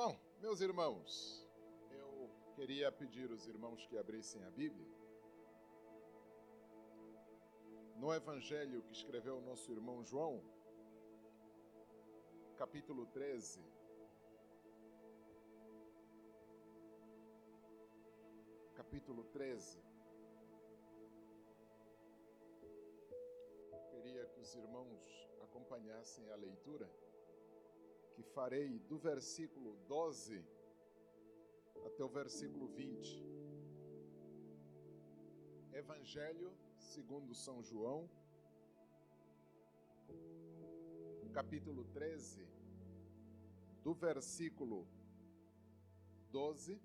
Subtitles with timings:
[0.00, 1.46] Bom, meus irmãos,
[1.90, 4.88] eu queria pedir aos irmãos que abrissem a Bíblia.
[7.96, 10.42] No Evangelho que escreveu o nosso irmão João,
[12.56, 13.60] capítulo 13.
[18.72, 19.82] Capítulo 13.
[23.90, 26.90] Queria que os irmãos acompanhassem a leitura
[28.22, 30.44] que farei do versículo 12
[31.86, 33.24] até o versículo 20.
[35.72, 38.10] Evangelho segundo São João,
[41.32, 42.46] capítulo 13,
[43.82, 44.86] do versículo
[46.30, 46.78] 12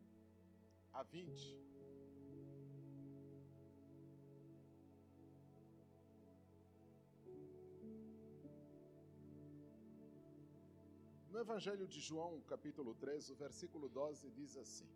[0.94, 1.75] a 20.
[11.36, 14.88] No Evangelho de João, capítulo 3, o versículo 12 diz assim: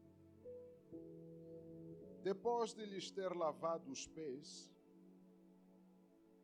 [2.24, 4.72] Depois de lhes ter lavado os pés,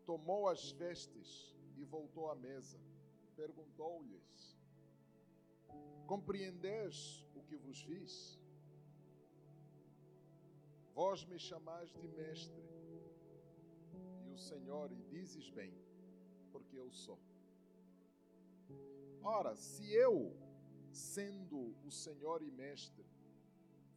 [0.05, 2.77] tomou as vestes e voltou à mesa.
[3.37, 4.59] Perguntou-lhes:
[6.05, 8.37] Compreendeis o que vos fiz?
[10.93, 12.65] Vós me chamais de mestre
[14.25, 15.73] e o Senhor, e dizes bem,
[16.51, 17.17] porque eu sou.
[19.27, 20.37] Ora, se eu,
[20.91, 23.03] sendo o Senhor e Mestre,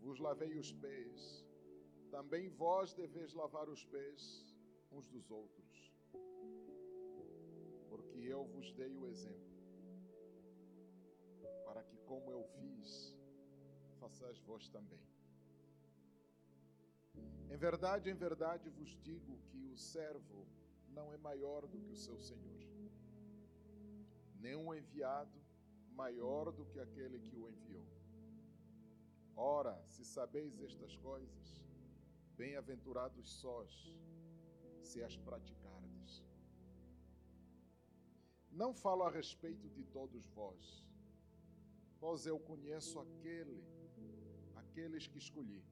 [0.00, 1.44] vos lavei os pés,
[2.10, 4.56] também vós deveis lavar os pés
[4.90, 5.92] uns dos outros.
[7.90, 9.58] Porque eu vos dei o exemplo,
[11.66, 13.14] para que, como eu fiz,
[14.00, 15.06] façais vós também.
[17.50, 20.46] Em verdade, em verdade vos digo que o servo
[20.88, 22.67] não é maior do que o seu senhor
[24.38, 25.38] nenhum enviado
[25.92, 27.86] maior do que aquele que o enviou.
[29.36, 31.62] Ora, se sabeis estas coisas,
[32.36, 33.72] bem-aventurados sós,
[34.82, 36.24] se as praticardes.
[38.50, 40.84] Não falo a respeito de todos vós,
[42.00, 43.62] pois eu conheço aquele,
[44.56, 45.62] aqueles que escolhi.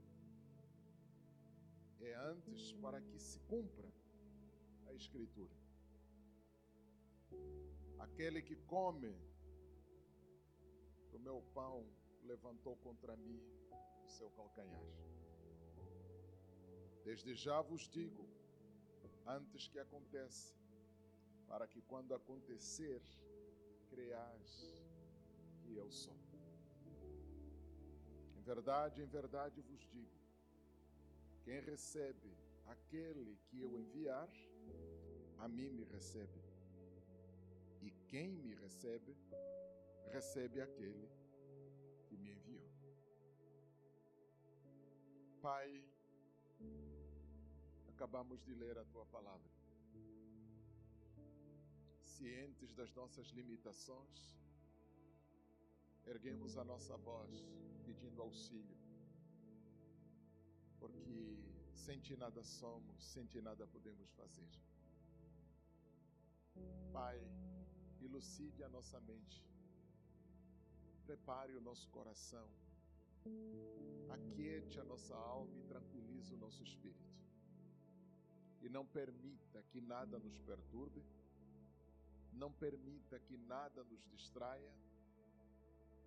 [2.01, 3.89] É antes para que se cumpra
[4.87, 5.57] a Escritura.
[7.99, 9.15] Aquele que come
[11.11, 11.87] do meu pão
[12.23, 13.41] levantou contra mim
[14.05, 14.87] o seu calcanhar.
[17.05, 18.29] Desde já vos digo,
[19.27, 20.55] antes que aconteça,
[21.47, 23.03] para que quando acontecer,
[23.89, 24.85] creais
[25.63, 26.17] que eu sou.
[28.37, 30.19] Em verdade, em verdade vos digo:
[31.45, 32.37] quem recebe
[32.67, 34.29] aquele que eu enviar,
[35.39, 36.46] a mim me recebe.
[38.09, 39.17] Quem me recebe,
[40.13, 41.09] recebe aquele
[42.07, 42.71] que me enviou.
[45.43, 45.85] Pai,
[47.89, 49.51] acabamos de ler a tua palavra.
[52.01, 54.39] Cientes das nossas limitações,
[56.07, 57.45] erguemos a nossa voz
[57.85, 58.77] pedindo auxílio,
[60.79, 61.39] porque
[61.75, 64.49] sem ti nada somos, sem ti nada podemos fazer.
[66.93, 67.21] Pai,
[68.07, 69.45] elucide a nossa mente,
[71.05, 72.49] prepare o nosso coração,
[74.17, 77.15] aquiete a nossa alma e tranquilize o nosso espírito.
[78.63, 81.05] E não permita que nada nos perturbe,
[82.33, 84.73] não permita que nada nos distraia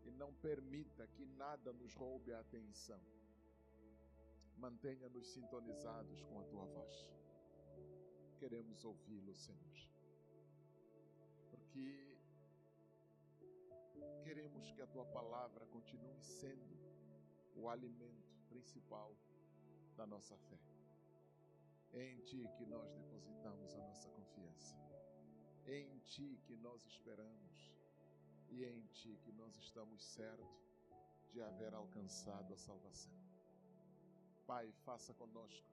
[0.05, 3.01] e não permita que nada nos roube a atenção.
[4.57, 6.95] Mantenha-nos sintonizados com a tua voz.
[8.39, 9.98] Queremos ouvi-lo, Senhor
[11.69, 12.17] porque
[14.23, 16.77] queremos que a tua palavra continue sendo
[17.55, 19.15] o alimento principal
[19.95, 20.59] da nossa fé.
[21.93, 24.75] É em ti que nós depositamos a nossa confiança.
[25.65, 27.71] É em ti que nós esperamos
[28.49, 30.47] e é em ti que nós estamos certos
[31.31, 33.13] de haver alcançado a salvação.
[34.47, 35.69] Pai, faça conosco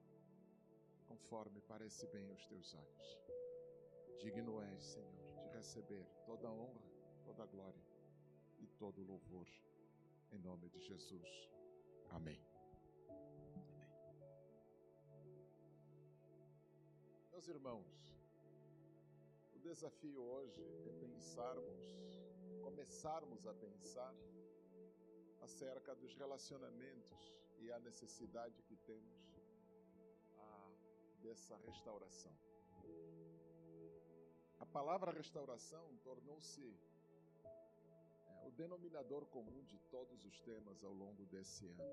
[1.07, 3.17] conforme parece bem aos teus olhos.
[4.19, 5.26] Digno és, Senhor
[5.57, 6.87] receber toda a honra,
[7.23, 7.83] toda a glória
[8.59, 9.47] e todo o louvor.
[10.31, 11.49] Em nome de Jesus.
[12.11, 12.39] Amém.
[13.09, 13.65] Amém.
[17.31, 17.97] Meus irmãos,
[19.55, 21.97] o desafio hoje é pensarmos,
[22.61, 24.13] começarmos a pensar
[25.41, 29.41] acerca dos relacionamentos e a necessidade que temos
[30.37, 30.71] a,
[31.23, 32.37] dessa restauração.
[34.59, 36.75] A palavra restauração tornou-se
[37.43, 41.83] é, o denominador comum de todos os temas ao longo desse ano.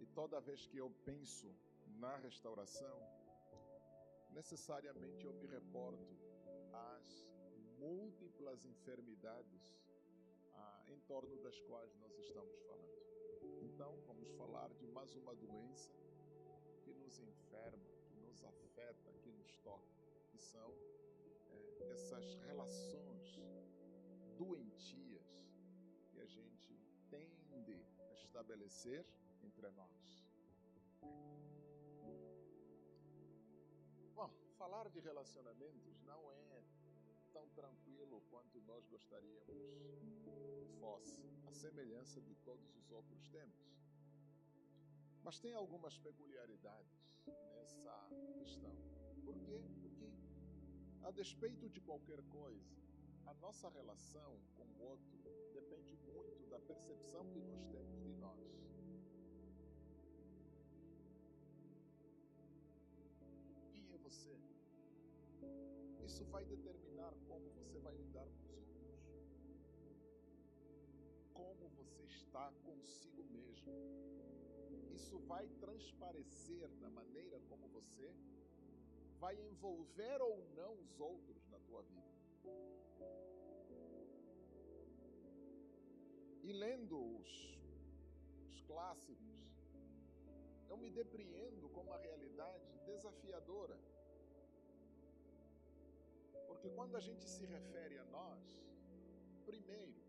[0.00, 1.54] E toda vez que eu penso
[1.98, 2.96] na restauração,
[4.30, 6.16] necessariamente eu me reporto
[6.72, 7.26] às
[7.78, 9.76] múltiplas enfermidades
[10.54, 12.98] ah, em torno das quais nós estamos falando.
[13.62, 15.92] Então, vamos falar de mais uma doença
[16.82, 17.97] que nos enferma,
[18.38, 19.82] nos afeta, que nos toca,
[20.30, 20.72] que são
[21.50, 23.38] é, essas relações
[24.36, 25.26] doentias
[26.10, 26.78] que a gente
[27.10, 29.04] tende a estabelecer
[29.42, 30.24] entre nós.
[34.14, 36.62] Bom, falar de relacionamentos não é
[37.32, 39.56] tão tranquilo quanto nós gostaríamos
[40.22, 43.68] que fosse, a semelhança de todos os outros temas.
[45.24, 47.08] Mas tem algumas peculiaridades
[47.54, 48.74] nessa questão.
[49.24, 49.60] Por quê?
[49.80, 50.10] Porque,
[51.02, 52.76] a despeito de qualquer coisa,
[53.26, 55.18] a nossa relação com o outro
[55.52, 58.38] depende muito da percepção que nós temos de nós.
[63.72, 64.38] Quem é você?
[66.04, 69.18] Isso vai determinar como você vai lidar com os outros.
[71.34, 73.72] Como você está consigo mesmo.
[74.98, 78.06] Isso vai transparecer na maneira como você
[79.22, 82.14] vai envolver ou não os outros na tua vida.
[86.42, 87.30] E lendo os,
[88.48, 89.38] os clássicos,
[90.68, 93.78] eu me depreendo com uma realidade desafiadora.
[96.48, 98.44] Porque quando a gente se refere a nós,
[99.46, 100.00] primeiro,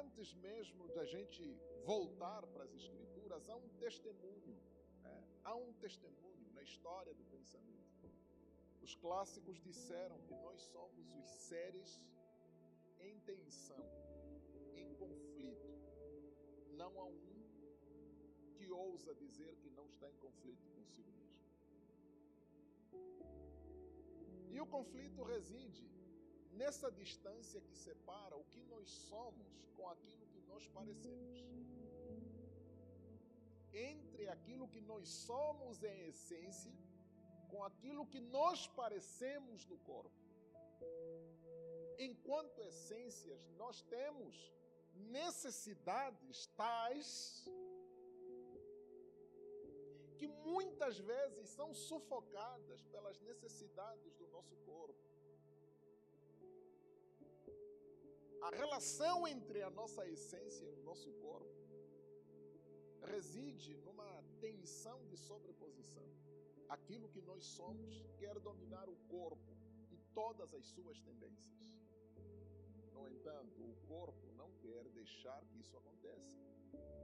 [0.00, 1.42] antes mesmo da gente
[1.84, 4.56] voltar para as Escrituras, há um testemunho,
[5.02, 5.24] né?
[5.44, 8.10] há um testemunho na história do pensamento.
[8.82, 12.04] Os clássicos disseram que nós somos os seres
[13.00, 13.84] em tensão,
[14.74, 15.72] em conflito.
[16.76, 17.32] Não há um
[18.56, 21.46] que ousa dizer que não está em conflito consigo mesmo.
[24.50, 25.90] E o conflito reside
[26.52, 31.81] nessa distância que separa o que nós somos com aquilo que nós parecemos.
[33.72, 36.72] Entre aquilo que nós somos em essência
[37.48, 40.20] com aquilo que nós parecemos no corpo.
[41.98, 44.52] Enquanto essências, nós temos
[44.94, 47.44] necessidades tais
[50.18, 55.02] que muitas vezes são sufocadas pelas necessidades do nosso corpo.
[58.42, 61.61] A relação entre a nossa essência e o nosso corpo
[63.02, 66.08] reside numa tensão de sobreposição.
[66.68, 69.56] Aquilo que nós somos quer dominar o corpo
[69.90, 71.62] e todas as suas tendências.
[72.92, 76.32] No entanto, o corpo não quer deixar que isso aconteça.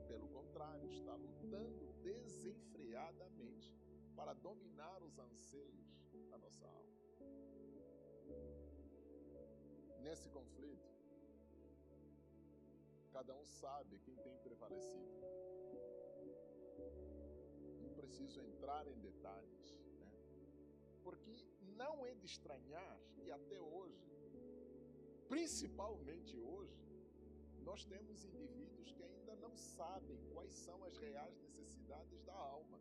[0.07, 3.77] Pelo contrário, está lutando desenfreadamente
[4.17, 5.89] para dominar os anseios
[6.31, 6.89] da nossa alma.
[10.01, 10.89] Nesse conflito,
[13.13, 15.48] cada um sabe quem tem prevalecido.
[18.09, 19.67] Preciso entrar em detalhes,
[20.01, 20.11] né?
[21.05, 21.35] porque
[21.77, 24.03] não é de estranhar que até hoje,
[25.29, 26.89] principalmente hoje,
[27.63, 32.81] nós temos indivíduos que ainda não sabem quais são as reais necessidades da alma.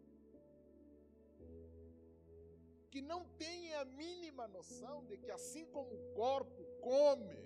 [2.90, 7.44] Que não têm a mínima noção de que, assim como o corpo come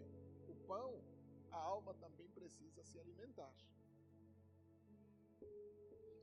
[0.48, 1.03] o pão,
[1.50, 3.51] a alma também precisa se alimentar.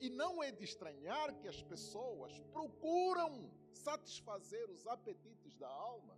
[0.01, 6.17] E não é de estranhar que as pessoas procuram satisfazer os apetites da alma,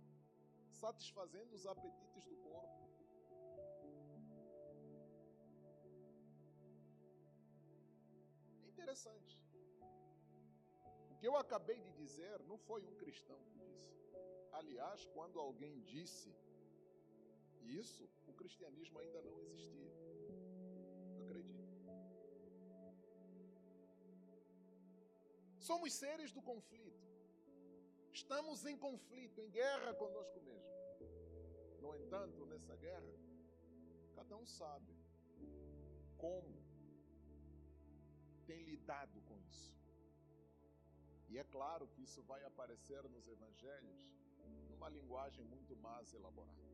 [0.69, 2.81] satisfazendo os apetites do corpo.
[8.91, 9.39] interessante.
[11.09, 13.95] O que eu acabei de dizer não foi um cristão que disse.
[14.51, 16.35] Aliás, quando alguém disse
[17.61, 20.10] isso, o cristianismo ainda não existia.
[25.71, 27.01] Somos seres do conflito.
[28.11, 30.71] Estamos em conflito, em guerra conosco mesmo.
[31.83, 33.13] No entanto, nessa guerra,
[34.17, 34.93] cada um sabe
[36.17, 36.57] como
[38.45, 39.73] tem lidado com isso.
[41.29, 44.01] E é claro que isso vai aparecer nos evangelhos
[44.69, 46.67] numa linguagem muito mais elaborada.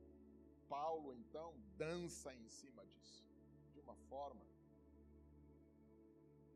[0.67, 1.53] Paulo, então,
[1.85, 3.23] dança em cima disso,
[3.75, 4.43] de uma forma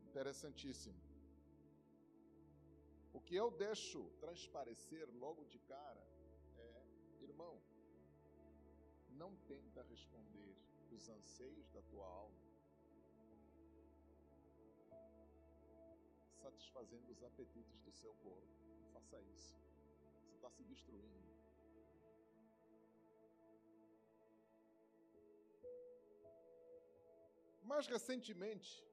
[0.08, 1.11] interessantíssima.
[3.12, 6.02] O que eu deixo transparecer logo de cara
[6.56, 6.82] é,
[7.20, 7.60] irmão,
[9.10, 10.56] não tenta responder
[10.90, 12.42] os anseios da tua alma,
[16.42, 18.48] satisfazendo os apetites do seu corpo.
[18.82, 19.54] Não faça isso.
[20.22, 21.22] Você está se destruindo.
[27.62, 28.84] Mais recentemente,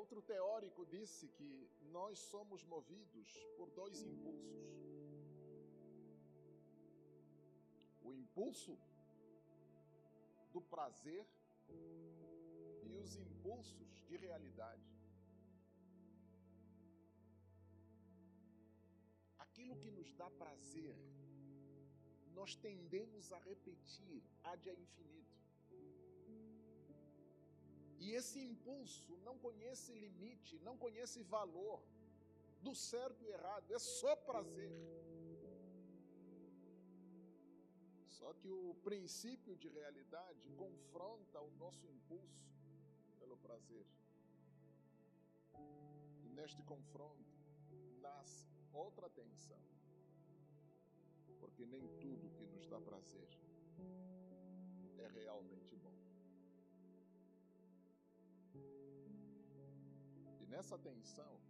[0.00, 1.50] outro teórico disse que
[1.96, 4.60] nós somos movidos por dois impulsos.
[8.08, 8.74] O impulso
[10.54, 11.24] do prazer
[12.88, 14.88] e os impulsos de realidade.
[19.46, 20.96] Aquilo que nos dá prazer,
[22.38, 25.39] nós tendemos a repetir ad infinito.
[28.04, 31.80] E esse impulso não conhece limite, não conhece valor
[32.62, 34.72] do certo e errado, é só prazer.
[38.06, 42.50] Só que o princípio de realidade confronta o nosso impulso
[43.18, 43.86] pelo prazer.
[46.24, 47.38] E neste confronto
[48.00, 49.62] nasce outra tensão.
[51.38, 53.28] Porque nem tudo que nos dá prazer
[54.98, 55.99] é realmente bom.
[60.50, 61.40] Nessa tensão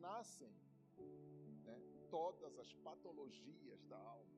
[0.00, 0.52] nascem
[1.64, 4.36] né, todas as patologias da alma.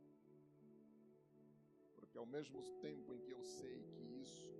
[1.97, 4.53] Porque ao mesmo tempo em que eu sei que isso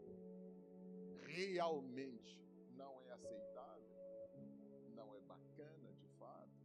[1.37, 2.41] realmente
[2.75, 3.97] não é aceitável,
[4.95, 6.59] não é bacana de fato,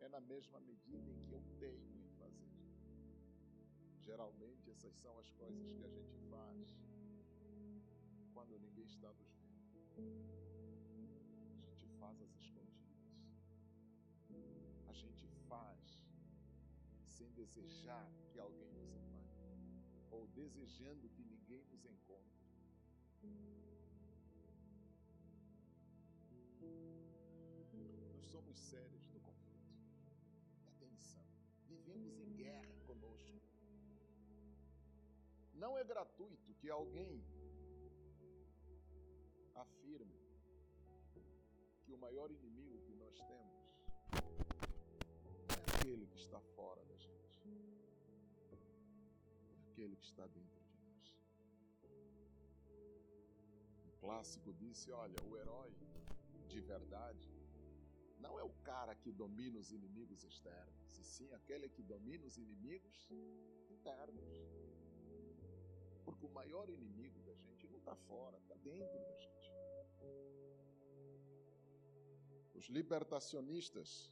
[0.00, 2.52] é na mesma medida em que eu tenho em fazer.
[4.00, 6.76] Geralmente essas são as coisas que a gente faz
[8.34, 9.43] quando ninguém está nos.
[9.96, 13.14] A gente faz as escondidas.
[14.88, 16.04] A gente faz
[17.04, 19.24] sem desejar que alguém nos apanhe
[20.10, 22.34] ou desejando que ninguém nos encontre.
[28.12, 29.78] Nós somos sérios do conflito,
[30.64, 31.24] da tensão.
[31.68, 33.40] Vivemos em guerra conosco.
[35.52, 37.24] Não é gratuito que alguém
[39.64, 40.18] afirme
[41.84, 43.58] que o maior inimigo que nós temos
[45.48, 47.38] é aquele que está fora da gente,
[48.52, 51.04] é aquele que está dentro de nós.
[53.88, 55.72] O clássico disse: olha, o herói
[56.48, 57.30] de verdade
[58.24, 62.36] não é o cara que domina os inimigos externos, e sim aquele que domina os
[62.38, 62.98] inimigos
[63.70, 64.24] internos.
[66.04, 69.53] Porque o maior inimigo da gente não está fora, está dentro da gente.
[72.54, 74.10] Os libertacionistas,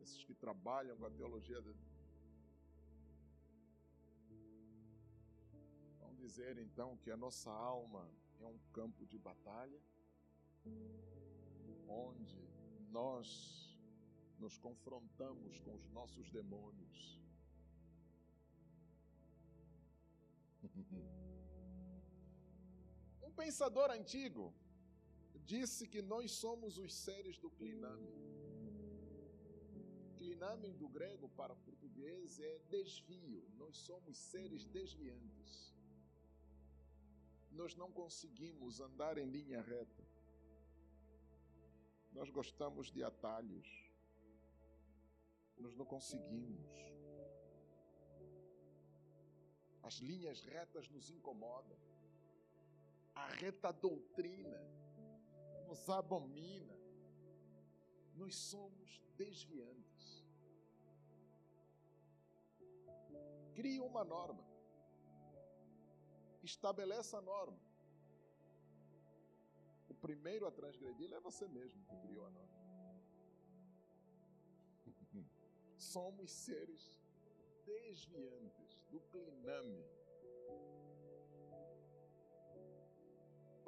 [0.00, 1.74] esses que trabalham com a teologia, de...
[5.98, 9.80] vão dizer então que a nossa alma é um campo de batalha,
[11.88, 12.40] onde
[12.90, 13.72] nós
[14.38, 17.20] nos confrontamos com os nossos demônios.
[23.22, 24.52] Um pensador antigo
[25.44, 28.12] disse que nós somos os seres do cliname.
[30.16, 33.44] Cliname do grego para o português é desvio.
[33.56, 35.74] Nós somos seres desviantes.
[37.50, 40.04] Nós não conseguimos andar em linha reta.
[42.12, 43.68] Nós gostamos de atalhos.
[45.58, 46.70] Nós não conseguimos.
[49.82, 51.76] As linhas retas nos incomodam.
[53.14, 54.81] A reta doutrina
[55.72, 56.76] nos abomina.
[58.14, 60.22] Nós somos desviantes.
[63.54, 64.44] Cria uma norma.
[66.42, 67.58] Estabeleça a norma.
[69.88, 72.60] O primeiro a transgredir é você mesmo que criou a norma.
[75.78, 76.98] Somos seres
[77.64, 79.84] desviantes do cliname.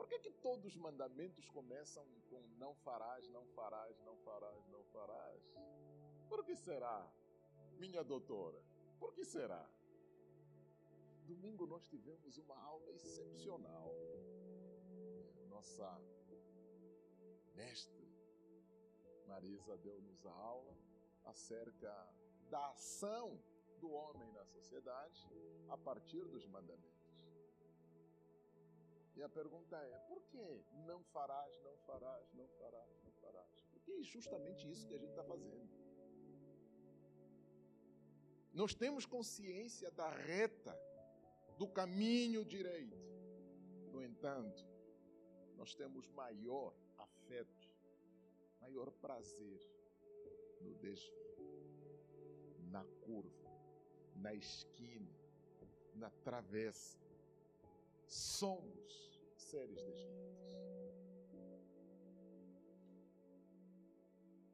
[0.05, 4.85] Por que, que todos os mandamentos começam com não farás, não farás, não farás, não
[4.85, 5.43] farás?
[6.29, 7.11] Por que será,
[7.79, 8.63] minha doutora?
[9.01, 9.67] Por que será?
[11.23, 13.95] Domingo nós tivemos uma aula excepcional.
[15.49, 15.99] Nossa
[17.55, 18.07] mestre
[19.27, 20.77] Marisa deu-nos a aula
[21.25, 22.15] acerca
[22.51, 23.43] da ação
[23.79, 25.27] do homem na sociedade
[25.71, 26.94] a partir dos mandamentos.
[29.17, 33.65] E a pergunta é: por que não farás, não farás, não farás, não farás?
[33.73, 35.69] Porque é justamente isso que a gente está fazendo.
[38.53, 40.77] Nós temos consciência da reta,
[41.59, 42.97] do caminho direito.
[43.93, 44.65] No entanto,
[45.57, 47.69] nós temos maior afeto,
[48.61, 49.61] maior prazer
[50.61, 51.45] no desvio,
[52.71, 53.51] na curva,
[54.17, 55.15] na esquina,
[55.95, 57.04] na travessa.
[58.07, 60.35] Somos seres desviados.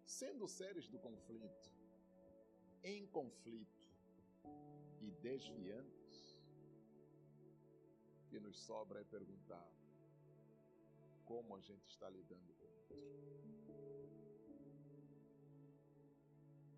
[0.04, 1.72] Sendo seres do conflito,
[2.84, 3.80] em conflito
[5.00, 6.38] e desviantes,
[8.18, 9.66] o que nos sobra é perguntar
[11.24, 12.98] como a gente está lidando com o outro.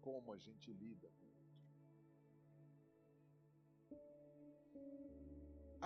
[0.00, 1.42] Como a gente lida com o outro.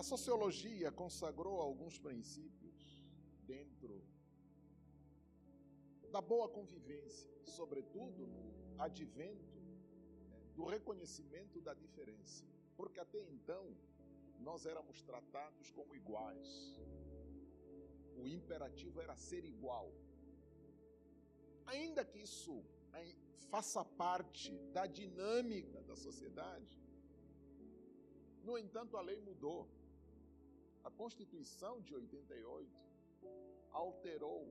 [0.01, 3.03] A sociologia consagrou alguns princípios
[3.53, 4.05] dentro
[6.11, 9.79] da boa convivência, sobretudo no advento né,
[10.55, 12.45] do reconhecimento da diferença,
[12.77, 13.75] porque até então
[14.39, 16.79] nós éramos tratados como iguais.
[18.19, 19.91] O imperativo era ser igual.
[21.65, 22.63] Ainda que isso
[23.51, 26.79] faça parte da dinâmica da sociedade,
[28.47, 29.69] no entanto, a lei mudou.
[30.87, 32.71] A Constituição de 88
[33.73, 34.47] alterou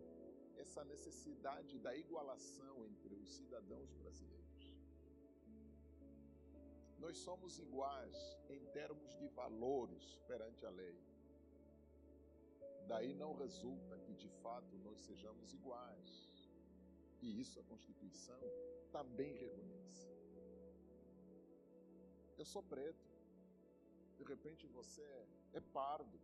[0.58, 4.75] essa necessidade da igualação entre os cidadãos brasileiros.
[7.00, 8.18] Nós somos iguais
[8.50, 11.00] em termos de valores perante a lei.
[12.86, 16.30] Daí não resulta que de fato nós sejamos iguais.
[17.22, 18.42] E isso a Constituição
[18.92, 20.10] também reconhece.
[22.38, 23.14] Eu sou preto.
[24.17, 25.05] De repente você
[25.53, 26.19] é pardo,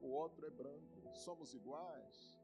[0.00, 1.14] o outro é branco.
[1.14, 2.38] Somos iguais?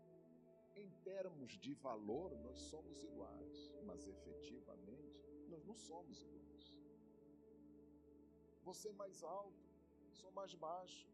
[0.74, 6.78] Em termos de valor, nós somos iguais, mas efetivamente nós não somos iguais.
[8.62, 9.70] Você é mais alto,
[10.12, 11.06] sou mais baixo.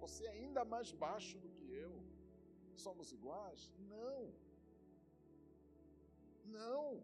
[0.00, 1.94] Você é ainda mais baixo do que eu.
[2.76, 3.70] Somos iguais?
[3.78, 4.32] Não.
[6.44, 7.02] Não.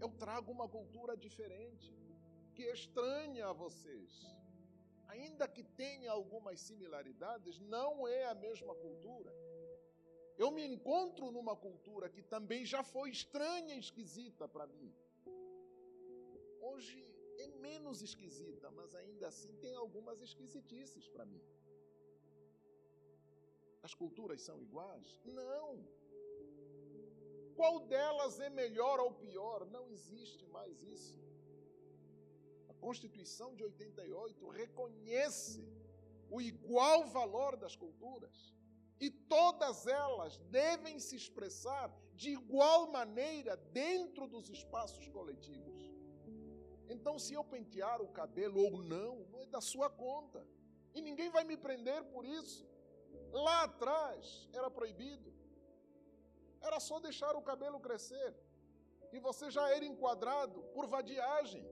[0.00, 1.92] Eu trago uma cultura diferente,
[2.54, 4.10] que é estranha a vocês.
[5.08, 9.32] Ainda que tenha algumas similaridades, não é a mesma cultura.
[10.42, 14.92] Eu me encontro numa cultura que também já foi estranha e esquisita para mim.
[16.60, 17.00] Hoje
[17.38, 21.42] é menos esquisita, mas ainda assim tem algumas esquisitices para mim.
[23.82, 25.20] As culturas são iguais?
[25.24, 25.84] Não.
[27.56, 29.66] Qual delas é melhor ou pior?
[29.66, 31.20] Não existe mais isso.
[32.86, 35.64] Constituição de 88 reconhece
[36.28, 38.36] o igual valor das culturas
[39.04, 45.80] e todas elas devem se expressar de igual maneira dentro dos espaços coletivos.
[46.88, 50.44] Então, se eu pentear o cabelo ou não, não é da sua conta.
[50.92, 52.66] E ninguém vai me prender por isso.
[53.30, 55.32] Lá atrás era proibido.
[56.60, 58.34] Era só deixar o cabelo crescer.
[59.12, 61.64] E você já era enquadrado por vadiagem.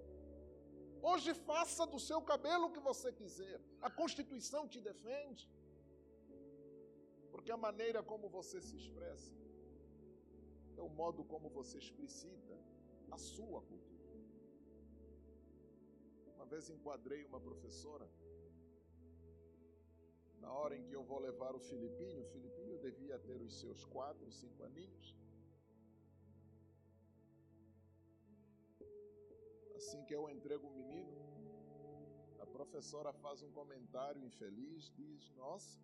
[1.02, 3.60] Hoje faça do seu cabelo o que você quiser.
[3.80, 5.48] A Constituição te defende.
[7.30, 9.32] Porque a maneira como você se expressa
[10.76, 12.56] é o modo como você explicita
[13.10, 14.18] a sua cultura.
[16.34, 18.08] Uma vez enquadrei uma professora.
[20.38, 23.84] Na hora em que eu vou levar o Filipinho, o Filipinho devia ter os seus
[23.84, 25.14] quatro, cinco aninhos.
[29.80, 31.14] Assim que eu entrego o menino,
[32.38, 35.80] a professora faz um comentário infeliz, diz: Nossa,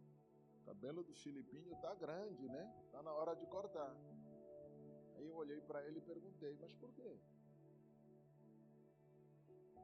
[0.67, 2.65] cabelo do Filipinho tá grande, né?
[2.93, 3.97] Tá na hora de cortar.
[5.15, 7.19] Aí eu olhei para ele e perguntei: Mas por quê?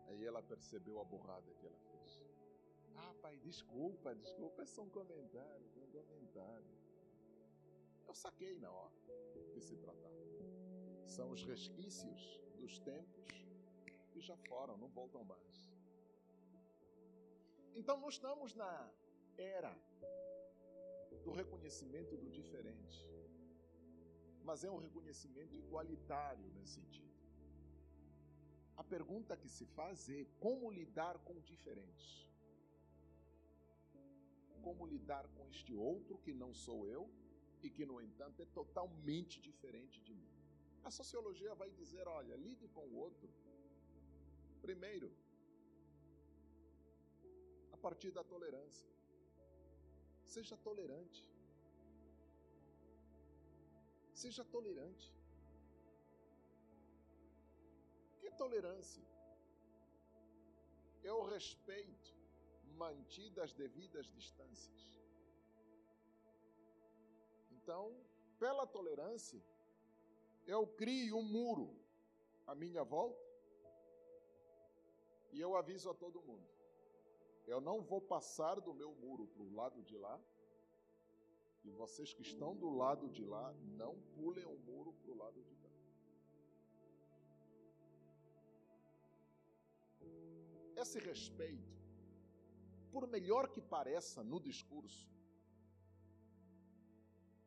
[0.08, 2.22] Aí ela percebeu a burrada que ela fez.
[2.94, 6.70] Ah, pai, desculpa, desculpa, é só um comentário, um comentário.
[8.06, 8.92] Eu saquei na hora
[9.54, 10.26] que se tratava.
[11.06, 12.20] São os resquícios
[12.58, 13.51] dos tempos
[14.12, 15.56] que já foram, não voltam mais.
[17.74, 18.72] Então, nós estamos na
[19.36, 19.74] era
[21.24, 22.98] do reconhecimento do diferente.
[24.48, 27.12] Mas é um reconhecimento igualitário nesse sentido.
[28.76, 32.08] A pergunta que se faz é como lidar com o diferente?
[34.66, 37.08] Como lidar com este outro que não sou eu
[37.62, 40.32] e que, no entanto, é totalmente diferente de mim?
[40.82, 43.30] A sociologia vai dizer: olha, lide com o outro.
[44.62, 45.10] Primeiro,
[47.72, 48.88] a partir da tolerância.
[50.24, 51.26] Seja tolerante.
[54.14, 55.12] Seja tolerante.
[58.12, 59.12] O que é tolerância?
[61.02, 62.14] eu respeito,
[62.76, 65.00] mantidas as devidas distâncias.
[67.50, 67.94] Então,
[68.38, 69.42] pela tolerância,
[70.46, 71.76] eu crio um muro
[72.46, 73.31] à minha volta
[75.32, 76.48] e eu aviso a todo mundo:
[77.46, 80.20] eu não vou passar do meu muro para o lado de lá,
[81.64, 85.42] e vocês que estão do lado de lá, não pulem o muro para o lado
[85.42, 85.70] de cá.
[90.82, 91.72] Esse respeito,
[92.90, 95.08] por melhor que pareça no discurso,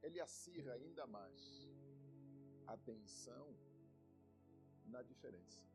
[0.01, 1.39] ele acirra ainda mais
[2.67, 3.47] a tensão
[4.85, 5.74] na diferença.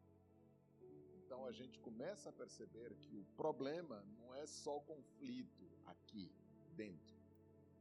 [1.31, 6.29] Então a gente começa a perceber que o problema não é só o conflito aqui
[6.75, 7.17] dentro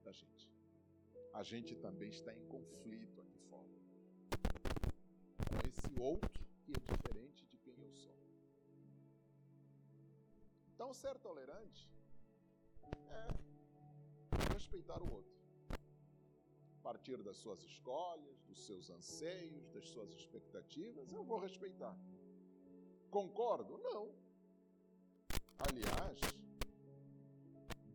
[0.04, 0.48] da gente.
[1.34, 3.80] A gente também está em conflito aqui fora.
[5.50, 8.16] Com esse outro que é diferente de quem eu sou.
[10.76, 11.90] Então ser tolerante
[13.10, 15.40] é respeitar o outro
[16.84, 21.96] partir das suas escolhas, dos seus anseios, das suas expectativas, eu vou respeitar.
[23.10, 23.78] Concordo?
[23.80, 24.14] Não.
[25.68, 26.20] Aliás,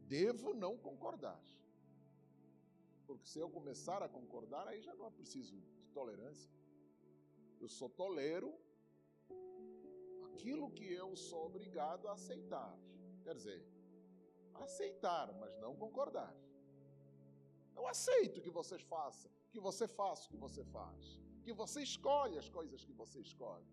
[0.07, 1.41] devo não concordar.
[3.07, 6.51] Porque se eu começar a concordar, aí já não é preciso de tolerância.
[7.61, 8.55] Eu só tolero
[10.31, 12.77] aquilo que eu sou obrigado a aceitar.
[13.23, 13.61] Quer dizer,
[14.55, 16.35] aceitar, mas não concordar.
[17.75, 22.37] Eu aceito que vocês façam, que você faça o que você faz, que você escolhe
[22.39, 23.67] as coisas que você escolhe.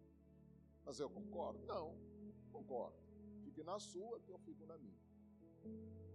[0.86, 1.60] Mas eu concordo?
[1.66, 1.96] Não,
[2.52, 2.98] concordo.
[3.44, 5.00] Fique na sua, que eu fico na minha.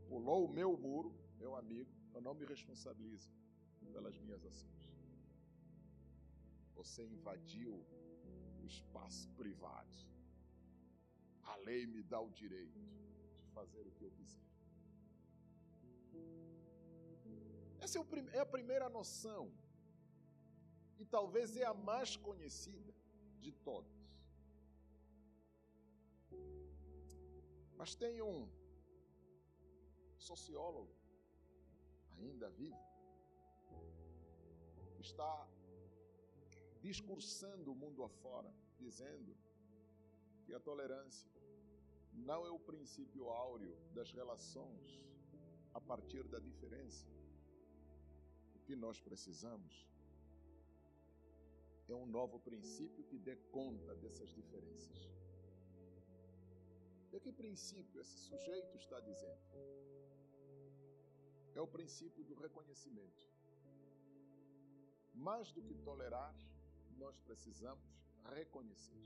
[0.09, 3.31] Pulou o meu muro, meu amigo, eu não me responsabilizo
[3.93, 4.87] pelas minhas ações.
[6.75, 7.75] Você invadiu
[8.63, 9.97] o espaço privado.
[11.43, 12.81] A lei me dá o direito
[13.37, 14.45] de fazer o que eu quiser.
[17.81, 18.05] Essa é,
[18.39, 19.53] é a primeira noção,
[20.99, 22.93] e talvez é a mais conhecida
[23.39, 23.96] de todas.
[27.77, 28.49] Mas tem um
[30.19, 30.95] sociólogo,
[32.19, 32.85] ainda vivo,
[34.95, 35.49] que está
[36.81, 39.37] discursando o mundo afora, dizendo
[40.45, 41.31] que a tolerância
[42.13, 45.01] não é o princípio áureo das relações
[45.75, 47.07] a partir da diferença,
[48.67, 49.87] que nós precisamos
[51.89, 55.09] é um novo princípio que dê conta dessas diferenças.
[57.17, 59.45] De que princípio esse sujeito está dizendo?
[61.55, 63.23] É o princípio do reconhecimento.
[65.15, 66.35] Mais do que tolerar,
[66.99, 67.89] nós precisamos
[68.35, 69.01] reconhecer.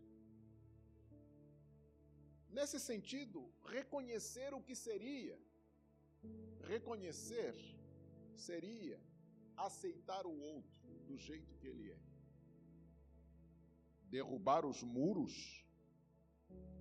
[2.49, 5.39] Nesse sentido, reconhecer o que seria.
[6.73, 7.55] Reconhecer
[8.35, 9.01] seria
[9.57, 12.01] aceitar o outro do jeito que ele é.
[14.17, 15.60] Derrubar os muros,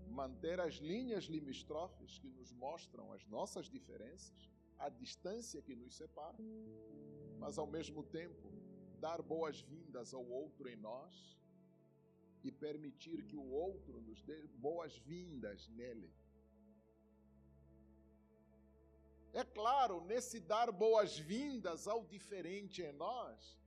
[0.10, 6.38] manter as linhas limítrofes que nos mostram as nossas diferenças, a distância que nos separa,
[7.38, 8.52] mas ao mesmo tempo
[9.00, 11.38] dar boas-vindas ao outro em nós
[12.44, 16.12] e permitir que o outro nos dê boas-vindas nele.
[19.32, 23.58] É claro, nesse dar boas-vindas ao diferente em nós,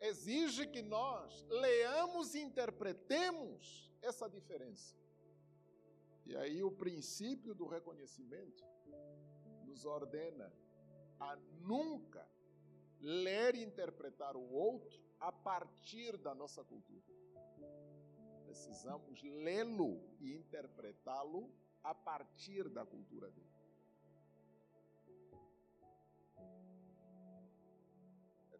[0.00, 4.99] exige que nós leamos e interpretemos essa diferença.
[6.30, 8.64] E aí o princípio do reconhecimento
[9.66, 10.48] nos ordena
[11.18, 11.36] a
[11.70, 12.24] nunca
[13.00, 17.02] ler e interpretar o outro a partir da nossa cultura.
[18.44, 23.50] Precisamos lê-lo e interpretá-lo a partir da cultura dele.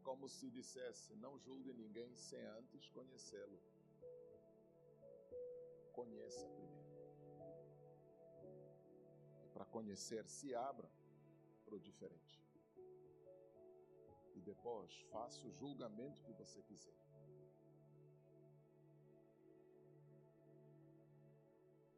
[0.03, 3.61] como se dissesse: Não julgue ninguém sem antes conhecê-lo.
[5.93, 6.80] Conheça primeiro.
[9.61, 10.91] Para conhecer, se abra
[11.67, 12.43] para o diferente.
[14.35, 16.99] E depois faça o julgamento que você quiser.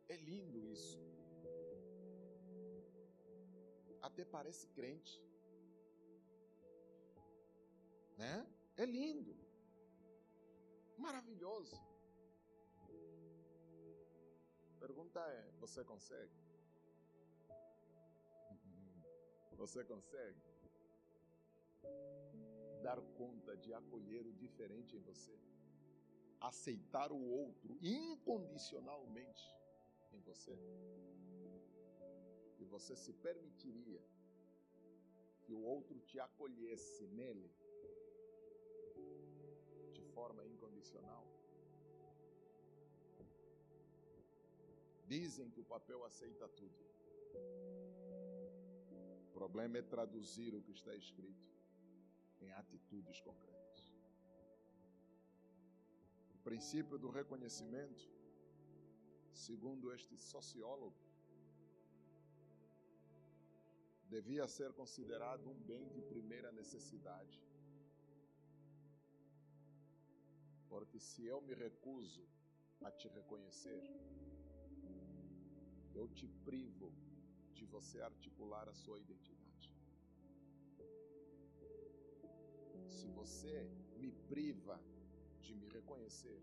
[0.09, 0.99] É lindo isso.
[4.01, 5.23] Até parece crente
[8.19, 8.45] né?
[8.77, 9.37] É lindo.
[10.99, 11.81] Maravilhoso.
[14.81, 16.52] Pergunta é: você consegue?
[19.57, 20.43] Você consegue
[22.83, 25.39] dar conta de acolher o diferente em você?
[26.41, 29.49] Aceitar o outro incondicionalmente
[30.13, 30.59] em você?
[32.59, 34.03] E você se permitiria
[35.43, 37.51] que o outro te acolhesse nele
[39.93, 41.25] de forma incondicional?
[45.07, 46.83] Dizem que o papel aceita tudo.
[49.33, 51.51] O problema é traduzir o que está escrito
[52.43, 53.81] em atitudes concretas.
[56.35, 58.05] O princípio do reconhecimento,
[59.33, 61.01] segundo este sociólogo,
[64.11, 67.43] devia ser considerado um bem de primeira necessidade.
[70.69, 72.27] Porque se eu me recuso
[72.83, 73.83] a te reconhecer,
[75.95, 76.93] eu te privo
[77.63, 79.69] de você articular a sua identidade.
[82.95, 83.55] Se você
[84.03, 84.77] me priva
[85.41, 86.41] de me reconhecer,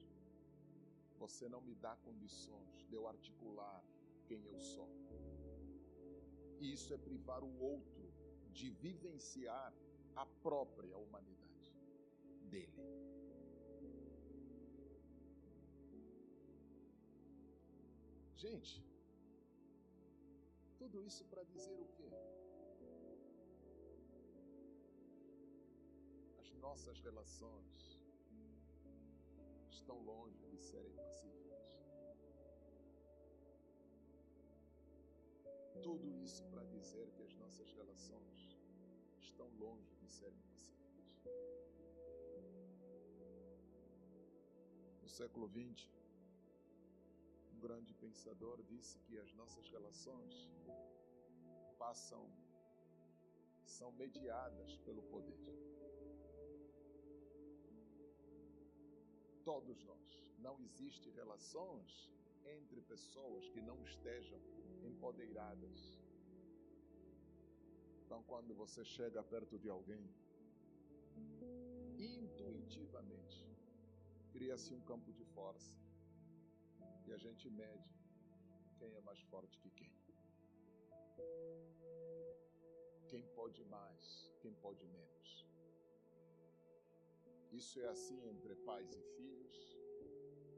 [1.17, 3.83] você não me dá condições de eu articular
[4.27, 4.89] quem eu sou.
[6.61, 8.05] E isso é privar o outro
[8.53, 9.73] de vivenciar
[10.15, 11.73] a própria humanidade
[12.49, 12.81] dele.
[18.37, 18.88] Gente,
[20.89, 22.09] tudo isso para dizer o quê?
[26.39, 27.99] As nossas relações
[29.69, 31.79] estão longe de serem pacíficas.
[35.83, 38.57] Tudo isso para dizer que as nossas relações
[39.19, 41.29] estão longe de serem pacíficas.
[45.03, 45.87] No século XX,
[47.59, 50.49] grande pensador disse que as nossas relações
[51.77, 52.23] passam,
[53.65, 55.39] são mediadas pelo poder.
[59.43, 60.09] Todos nós.
[60.39, 62.09] Não existe relações
[62.45, 64.39] entre pessoas que não estejam
[64.83, 65.99] empoderadas.
[68.05, 70.09] Então, quando você chega perto de alguém,
[71.97, 73.45] intuitivamente,
[74.31, 75.88] cria-se um campo de força.
[77.09, 77.91] E a gente mede
[78.77, 79.91] quem é mais forte que quem.
[83.07, 85.29] Quem pode mais, quem pode menos.
[87.51, 89.57] Isso é assim entre pais e filhos,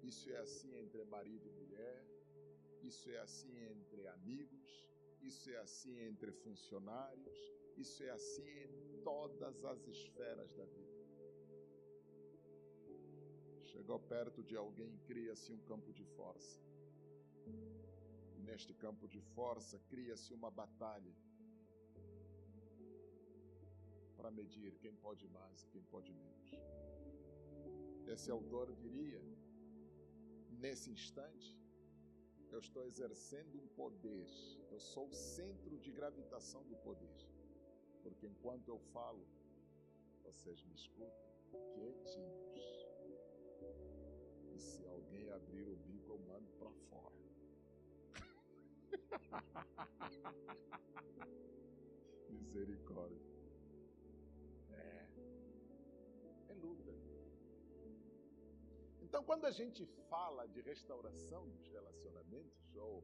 [0.04, 2.06] isso é assim entre marido e mulher,
[2.82, 4.70] isso é assim entre amigos,
[5.22, 7.40] isso é assim entre funcionários,
[7.78, 10.91] isso é assim em todas as esferas da vida.
[13.72, 16.60] Chegou perto de alguém, cria-se um campo de força.
[18.48, 21.14] Neste campo de força, cria-se uma batalha
[24.18, 26.52] para medir quem pode mais e quem pode menos.
[28.14, 29.22] Esse autor diria,
[30.64, 31.58] nesse instante,
[32.52, 34.28] eu estou exercendo um poder,
[34.70, 37.18] eu sou o centro de gravitação do poder.
[38.04, 39.26] Porque enquanto eu falo,
[40.26, 41.32] vocês me escutam
[41.74, 42.81] quietinhos.
[44.62, 47.16] Se alguém abrir o bico, eu mando para fora.
[52.30, 53.20] Misericórdia.
[54.72, 55.08] É.
[56.50, 56.94] É luta.
[59.02, 63.04] Então, quando a gente fala de restauração dos relacionamentos, ou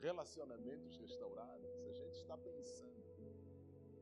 [0.00, 3.02] relacionamentos restaurados, a gente está pensando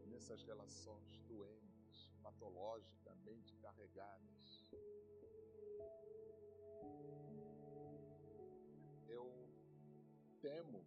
[0.07, 4.67] nessas relações doentes, patologicamente carregadas.
[9.17, 9.27] Eu
[10.41, 10.81] temo,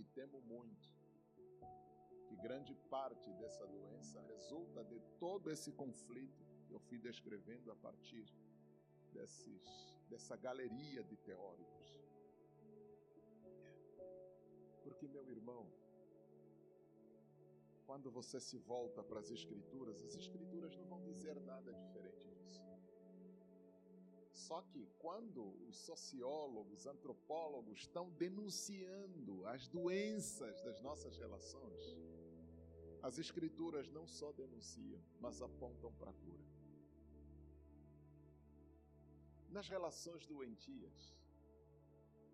[0.00, 0.88] e temo muito,
[2.26, 7.76] que grande parte dessa doença resulta de todo esse conflito que eu fui descrevendo a
[7.76, 8.26] partir
[9.12, 9.64] desses,
[10.10, 11.88] dessa galeria de teóricos.
[14.84, 15.64] Porque, meu irmão,
[17.86, 22.62] quando você se volta para as Escrituras, as Escrituras não vão dizer nada diferente disso.
[24.46, 31.82] Só que quando os sociólogos, antropólogos estão denunciando as doenças das nossas relações,
[33.02, 36.46] as Escrituras não só denunciam, mas apontam para a cura.
[39.48, 41.00] Nas relações doentias,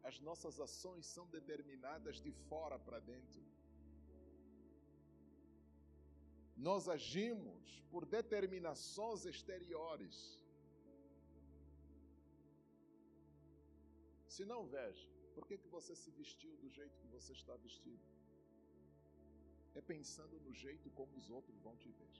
[0.02, 3.42] as nossas ações são determinadas de fora para dentro.
[6.56, 10.41] Nós agimos por determinações exteriores.
[14.34, 18.06] Se não veja, por que, que você se vestiu do jeito que você está vestido?
[19.78, 22.14] É pensando no jeito como os outros vão te ver.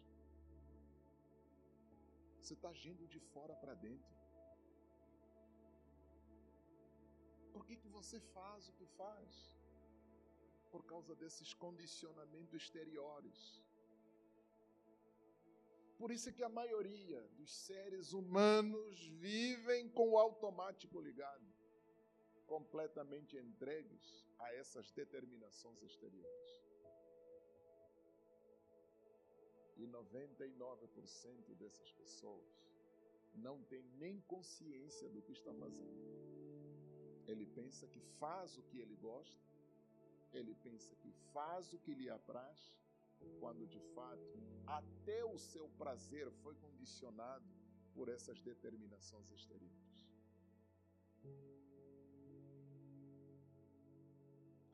[2.41, 4.15] Você está agindo de fora para dentro.
[7.55, 9.31] Por que, que você faz o que faz?
[10.73, 13.41] Por causa desses condicionamentos exteriores.
[16.01, 21.52] Por isso que a maioria dos seres humanos vivem com o automático ligado,
[22.53, 24.07] completamente entregues
[24.39, 26.51] a essas determinações exteriores.
[29.79, 32.51] E 99% dessas pessoas
[33.47, 36.03] não tem nem consciência do que está fazendo.
[37.27, 39.41] Ele pensa que faz o que ele gosta,
[40.35, 42.61] ele pensa que faz o que lhe apraz,
[43.41, 44.37] quando de fato
[44.67, 47.49] até o seu prazer foi condicionado
[47.95, 49.92] por essas determinações exteriores.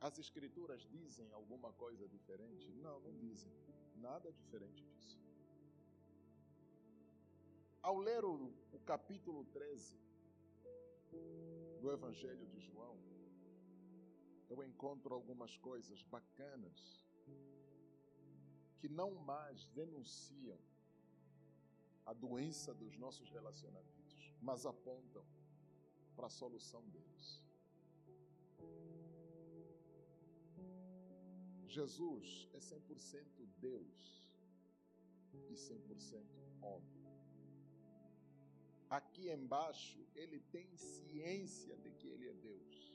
[0.01, 2.71] As Escrituras dizem alguma coisa diferente?
[2.73, 3.51] Não, não dizem.
[3.95, 5.19] Nada diferente disso.
[7.81, 9.99] Ao ler o, o capítulo 13
[11.81, 12.97] do Evangelho de João,
[14.49, 17.05] eu encontro algumas coisas bacanas
[18.79, 20.57] que não mais denunciam
[22.05, 25.25] a doença dos nossos relacionamentos, mas apontam
[26.15, 27.43] para a solução deles.
[31.69, 34.25] Jesus é 100% Deus
[35.49, 36.23] e 100%
[36.61, 36.99] homem.
[38.89, 42.93] Aqui embaixo, ele tem ciência de que ele é Deus,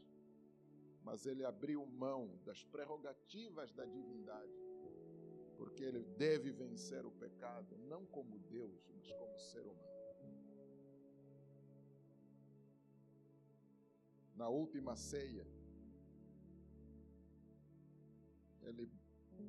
[1.04, 4.64] mas ele abriu mão das prerrogativas da divindade
[5.56, 9.94] porque ele deve vencer o pecado, não como Deus, mas como ser humano.
[14.34, 15.46] Na última ceia,
[18.68, 18.90] ele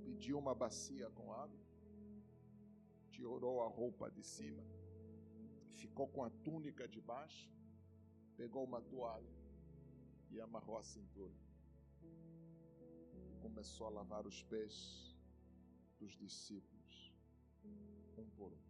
[0.04, 1.60] pediu uma bacia com água,
[3.12, 4.64] tirou a roupa de cima,
[5.72, 7.50] ficou com a túnica de baixo,
[8.36, 9.36] pegou uma toalha
[10.32, 11.34] e amarrou a cintura.
[13.30, 15.16] E começou a lavar os pés
[16.00, 17.14] dos discípulos,
[18.18, 18.66] um por um.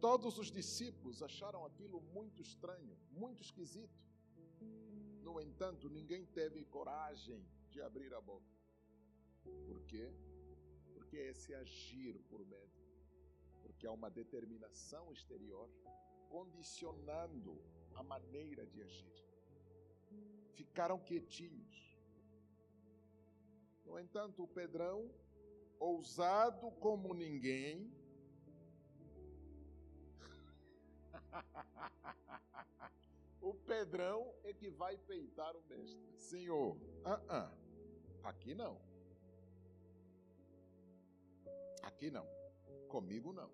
[0.00, 4.09] Todos os discípulos acharam aquilo muito estranho, muito esquisito.
[5.30, 8.52] No entanto, ninguém teve coragem de abrir a boca.
[9.66, 10.12] Por quê?
[10.92, 12.78] Porque é esse agir por medo.
[13.62, 15.70] Porque há uma determinação exterior
[16.28, 17.62] condicionando
[17.94, 19.14] a maneira de agir.
[20.54, 21.90] Ficaram quietinhos
[23.90, 25.10] no entanto, o Pedrão,
[25.76, 27.92] ousado como ninguém,
[33.40, 36.12] o Pedrão é que vai peitar o mestre.
[36.18, 37.50] Senhor, uh -uh,
[38.22, 38.80] aqui não.
[41.82, 42.26] Aqui não.
[42.88, 43.50] Comigo não.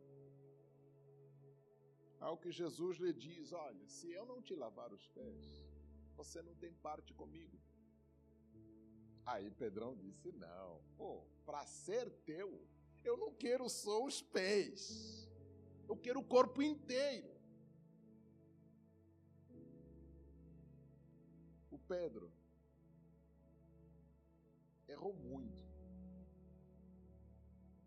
[2.20, 5.64] Ao que Jesus lhe diz: Olha, se eu não te lavar os pés,
[6.16, 7.58] você não tem parte comigo.
[9.24, 12.66] Aí Pedrão disse: Não, pô, para ser teu,
[13.04, 15.28] eu não quero só os pés,
[15.88, 17.35] eu quero o corpo inteiro.
[21.88, 22.30] Pedro
[24.88, 25.64] errou muito,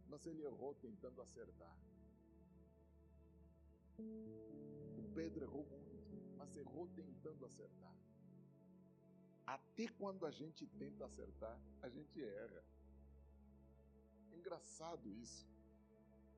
[0.07, 1.75] mas ele errou tentando acertar.
[3.97, 7.95] O Pedro errou muito, mas errou tentando acertar.
[9.45, 12.63] Até quando a gente tenta acertar, a gente erra.
[14.31, 15.47] Engraçado isso.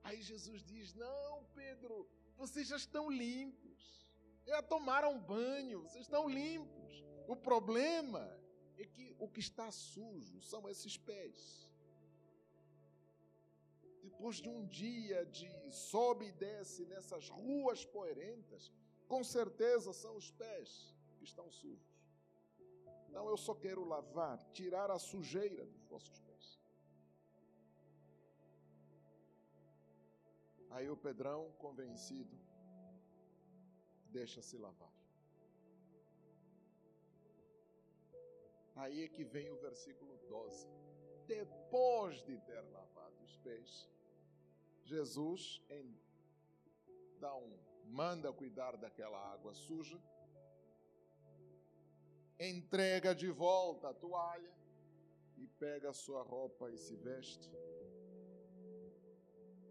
[0.03, 3.81] Aí Jesus diz: Não, Pedro, vocês já estão limpos.
[4.45, 7.03] Já tomaram banho, vocês estão limpos.
[7.33, 8.23] O problema
[8.77, 11.37] é que o que está sujo são esses pés.
[14.03, 18.69] Depois de um dia de sobe e desce nessas ruas poerentas,
[19.07, 21.95] com certeza são os pés que estão sujos.
[23.07, 26.59] Não, eu só quero lavar, tirar a sujeira dos vossos pés.
[30.71, 32.37] Aí o Pedrão, convencido,
[34.19, 35.00] deixa-se lavar.
[38.75, 40.67] Aí é que vem o versículo 12.
[41.27, 43.89] Depois de ter lavado os pés,
[44.83, 47.53] Jesus então
[47.85, 50.01] manda cuidar daquela água suja
[52.49, 54.51] entrega de volta a toalha
[55.37, 57.49] e pega a sua roupa e se veste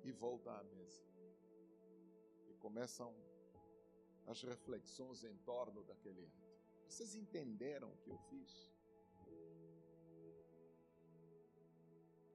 [0.04, 1.02] e volta à mesa.
[2.48, 3.12] E começam
[4.26, 6.50] as reflexões em torno daquele ato.
[6.86, 8.70] Vocês entenderam o que eu fiz?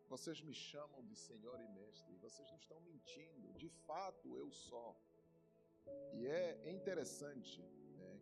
[0.07, 4.95] Vocês me chamam de Senhor e Mestre, vocês não estão mentindo, de fato eu sou.
[6.13, 7.63] E é interessante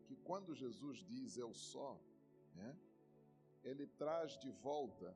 [0.06, 2.00] que quando Jesus diz eu só,
[2.56, 2.78] né,
[3.64, 5.16] ele traz de volta,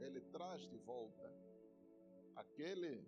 [0.00, 1.32] ele traz de volta
[2.36, 3.06] aquele,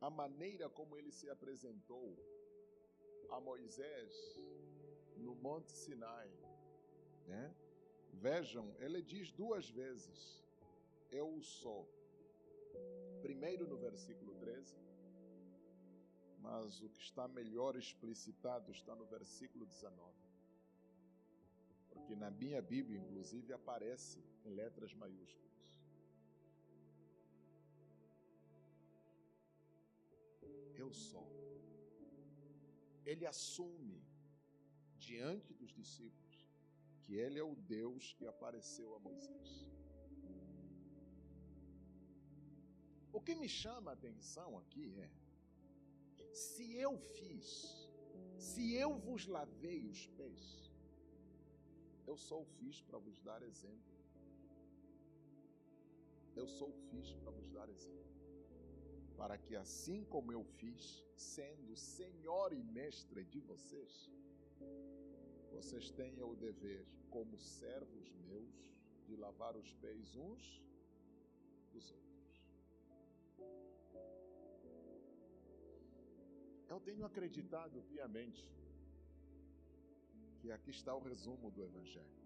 [0.00, 2.16] a maneira como ele se apresentou
[3.30, 4.12] a Moisés
[5.16, 6.30] no Monte Sinai,
[7.26, 7.54] né?
[8.12, 10.41] Vejam, ele diz duas vezes:
[11.20, 11.82] Eu sou.
[13.20, 14.74] Primeiro no versículo 13,
[16.40, 20.12] mas o que está melhor explicitado está no versículo 19.
[21.90, 25.52] Porque na minha Bíblia, inclusive, aparece em letras maiúsculas.
[30.82, 31.28] Eu sou.
[33.04, 34.02] Ele assume
[34.96, 36.48] diante dos discípulos
[37.02, 39.72] que ele é o Deus que apareceu a Moisés.
[43.22, 45.08] O que me chama a atenção aqui é:
[46.34, 47.48] se eu fiz,
[48.36, 50.72] se eu vos lavei os pés,
[52.04, 53.94] eu só o fiz para vos dar exemplo.
[56.34, 58.16] Eu só o fiz para vos dar exemplo.
[59.16, 64.10] Para que assim como eu fiz, sendo Senhor e Mestre de vocês,
[65.52, 68.56] vocês tenham o dever, como servos meus,
[69.06, 70.60] de lavar os pés uns
[71.72, 72.11] dos outros.
[76.72, 78.44] Eu tenho acreditado piamente
[80.38, 82.18] que aqui está o resumo do Evangelho.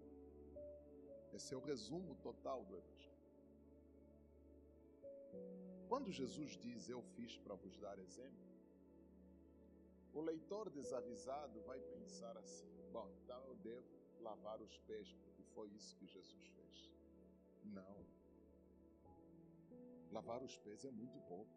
[1.33, 3.17] Esse é o resumo total do Evangelho.
[5.89, 8.47] Quando Jesus diz: Eu fiz para vos dar exemplo,
[10.13, 13.87] o leitor desavisado vai pensar assim: Bom, então eu devo
[14.21, 16.89] lavar os pés, porque foi isso que Jesus fez.
[17.63, 18.16] Não.
[20.11, 21.55] Lavar os pés é muito pouco.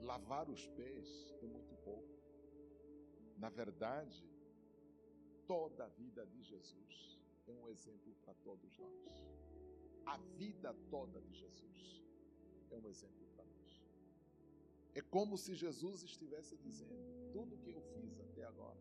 [0.00, 2.16] Lavar os pés é muito pouco.
[3.36, 4.24] Na verdade,
[5.46, 9.26] toda a vida de Jesus é um exemplo para todos nós.
[10.06, 12.02] A vida toda de Jesus
[12.70, 13.82] é um exemplo para nós.
[14.94, 18.80] É como se Jesus estivesse dizendo: tudo que eu fiz até agora,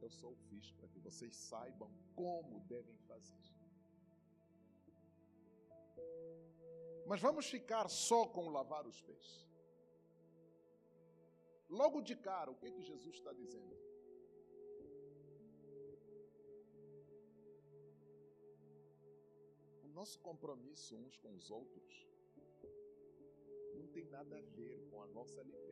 [0.00, 3.57] eu só o fiz para que vocês saibam como devem fazer.
[7.06, 9.48] Mas vamos ficar só com lavar os pés.
[11.68, 13.76] Logo de cara, o que, que Jesus está dizendo?
[19.84, 22.06] O nosso compromisso uns com os outros
[23.74, 25.67] não tem nada a ver com a nossa limpeza.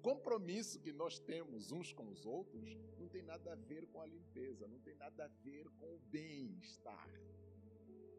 [0.00, 4.06] Compromisso que nós temos uns com os outros não tem nada a ver com a
[4.06, 7.10] limpeza, não tem nada a ver com o bem-estar,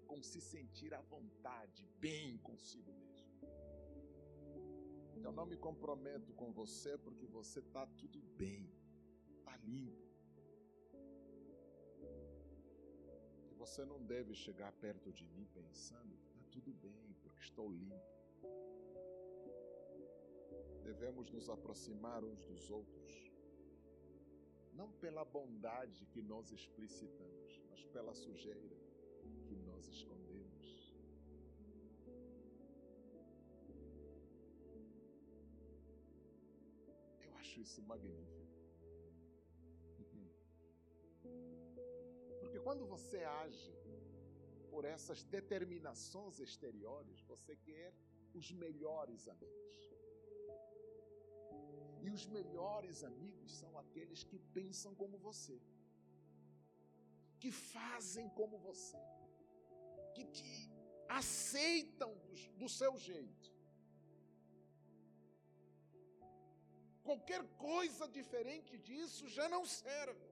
[0.08, 3.32] com se sentir à vontade, bem consigo mesmo.
[5.24, 8.70] Eu não me comprometo com você porque você está tudo bem,
[9.38, 10.10] está limpo.
[13.52, 18.12] E você não deve chegar perto de mim pensando, está tudo bem, porque estou limpo.
[20.84, 23.14] Devemos nos aproximar uns dos outros,
[24.74, 28.78] não pela bondade que nós explicitamos, mas pela sujeira
[29.46, 30.32] que nós escondemos.
[37.52, 38.48] acho isso magnífico.
[42.40, 43.74] Porque quando você age
[44.70, 47.94] por essas determinações exteriores, você quer
[48.34, 50.01] os melhores amigos.
[52.06, 55.58] E os melhores amigos são aqueles que pensam como você,
[57.40, 59.02] que fazem como você,
[60.16, 60.72] que te
[61.08, 63.52] aceitam do, do seu jeito.
[67.04, 70.30] Qualquer coisa diferente disso já não serve.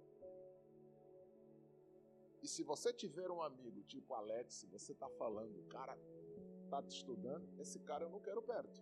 [2.42, 5.98] E se você tiver um amigo tipo Alex, você está falando, o cara
[6.64, 8.82] está te estudando, esse cara eu não quero perto.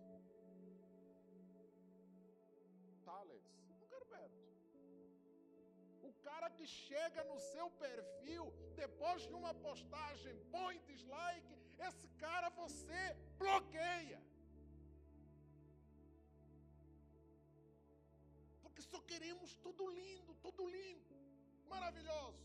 [6.58, 8.46] Que chega no seu perfil
[8.82, 11.54] depois de uma postagem, põe dislike,
[11.88, 13.02] esse cara você
[13.42, 14.20] bloqueia.
[18.78, 21.14] porque só queremos tudo lindo, tudo limpo,
[21.68, 22.38] maravilhoso.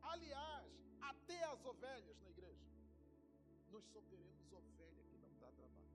[0.00, 0.70] Aliás,
[1.00, 2.70] até as ovelhas na igreja.
[3.72, 5.90] Nós só queremos ovelha que não dá trabalho.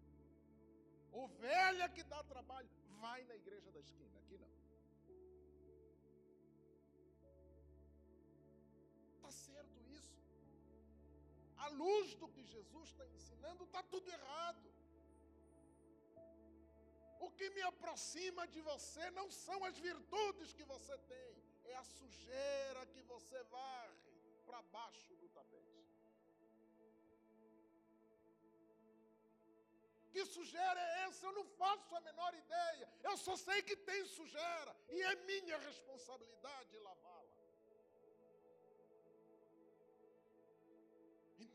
[1.13, 2.69] Ovelha que dá trabalho,
[2.99, 4.56] vai na igreja da esquina, aqui não.
[9.27, 10.17] Está certo isso?
[11.57, 14.69] À luz do que Jesus está ensinando, está tudo errado.
[17.19, 21.31] O que me aproxima de você não são as virtudes que você tem,
[21.65, 23.97] é a sujeira que você varre
[24.45, 25.75] para baixo do tapete.
[30.13, 31.25] Que sujeira é essa?
[31.25, 32.87] Eu não faço a menor ideia.
[33.03, 37.26] Eu só sei que tem sujeira e é minha responsabilidade lavá-la.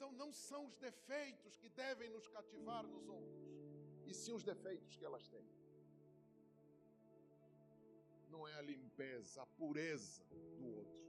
[0.03, 3.45] Então não são os defeitos que devem nos cativar nos outros,
[4.05, 5.49] e sim os defeitos que elas têm.
[8.29, 10.25] Não é a limpeza, a pureza
[10.59, 11.05] do outro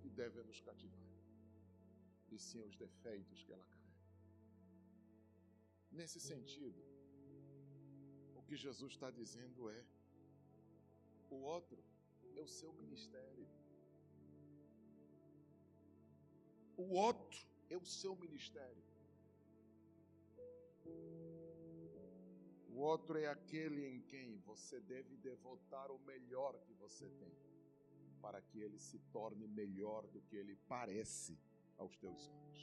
[0.00, 1.12] que deve nos cativar,
[2.30, 4.08] e sim os defeitos que ela carrega.
[5.90, 6.82] Nesse sentido,
[8.34, 9.84] o que Jesus está dizendo é:
[11.28, 11.84] o outro
[12.34, 13.46] é o seu ministério.
[16.74, 18.84] O outro é o seu ministério.
[22.72, 27.34] O outro é aquele em quem você deve devotar o melhor que você tem,
[28.24, 31.38] para que ele se torne melhor do que ele parece
[31.76, 32.62] aos teus olhos.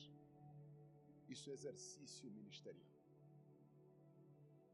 [1.33, 2.93] Isso é exercício ministerial.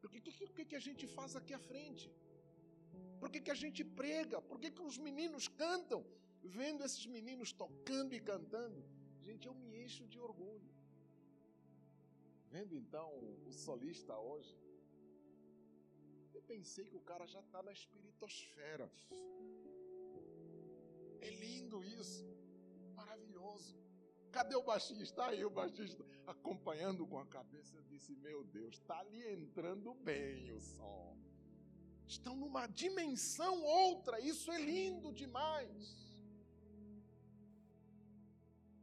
[0.02, 2.10] Por que, que, que a gente faz aqui à frente?
[3.20, 4.42] Por que, que a gente prega?
[4.42, 6.06] Por que, que os meninos cantam?
[6.44, 8.86] Vendo esses meninos tocando e cantando,
[9.26, 10.72] gente, eu me encho de orgulho.
[12.54, 13.10] Vendo então
[13.50, 14.56] o solista hoje,
[16.34, 18.88] eu pensei que o cara já está na espiritosfera.
[21.22, 22.24] É lindo isso,
[22.94, 23.76] maravilhoso.
[24.32, 25.26] Cadê o baixista?
[25.26, 27.76] Aí o baixista acompanhando com a cabeça.
[27.78, 31.18] Eu disse: Meu Deus, está ali entrando bem o som.
[32.06, 34.20] Estão numa dimensão outra.
[34.20, 36.15] Isso é lindo demais.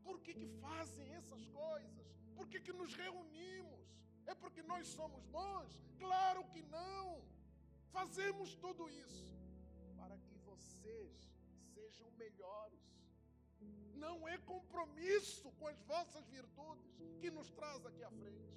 [0.04, 2.06] Por que, que fazem essas coisas?
[2.36, 3.86] Por que, que nos reunimos?
[4.26, 5.70] É porque nós somos bons?
[5.98, 7.22] Claro que não.
[7.96, 9.26] Fazemos tudo isso
[9.96, 11.16] para que vocês
[11.74, 12.82] sejam melhores
[14.04, 16.90] não é compromisso com as vossas virtudes
[17.20, 18.52] que nos traz aqui à frente.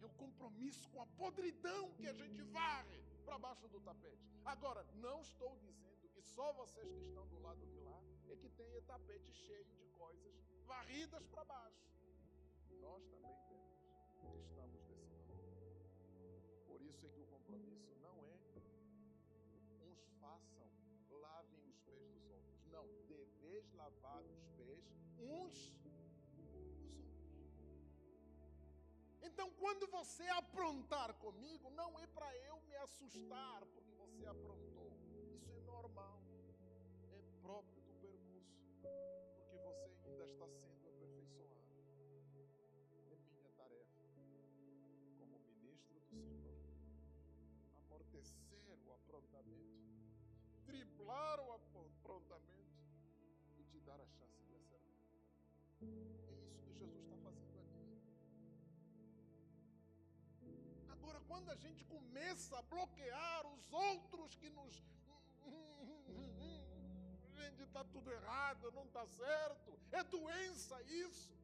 [0.00, 4.24] É o compromisso com a podridão que a gente varre para baixo do tapete.
[4.44, 8.00] Agora, não estou dizendo que só vocês que estão do lado de lá
[8.32, 10.34] é que tem tapete cheio de coisas
[10.66, 11.88] varridas para baixo.
[12.80, 13.76] Nós também temos,
[14.46, 15.48] estamos desse lado.
[16.66, 18.38] Por isso é que o compromisso não é
[19.80, 20.66] uns façam,
[21.10, 22.66] lavem os pés dos outros.
[22.66, 24.84] Não, deveis lavar os pés
[25.18, 26.88] uns dos outros.
[29.22, 34.67] Então, quando você aprontar comigo, não é para eu me assustar porque você aprontou.
[50.68, 52.58] Driblar o aprontamento
[53.88, 54.98] dar a chance de acertar.
[55.80, 57.84] É isso que Jesus está fazendo aqui.
[60.96, 64.74] Agora, quando a gente começa a bloquear os outros que nos.
[67.38, 71.34] Gente, está tudo errado, não está certo, é doença isso.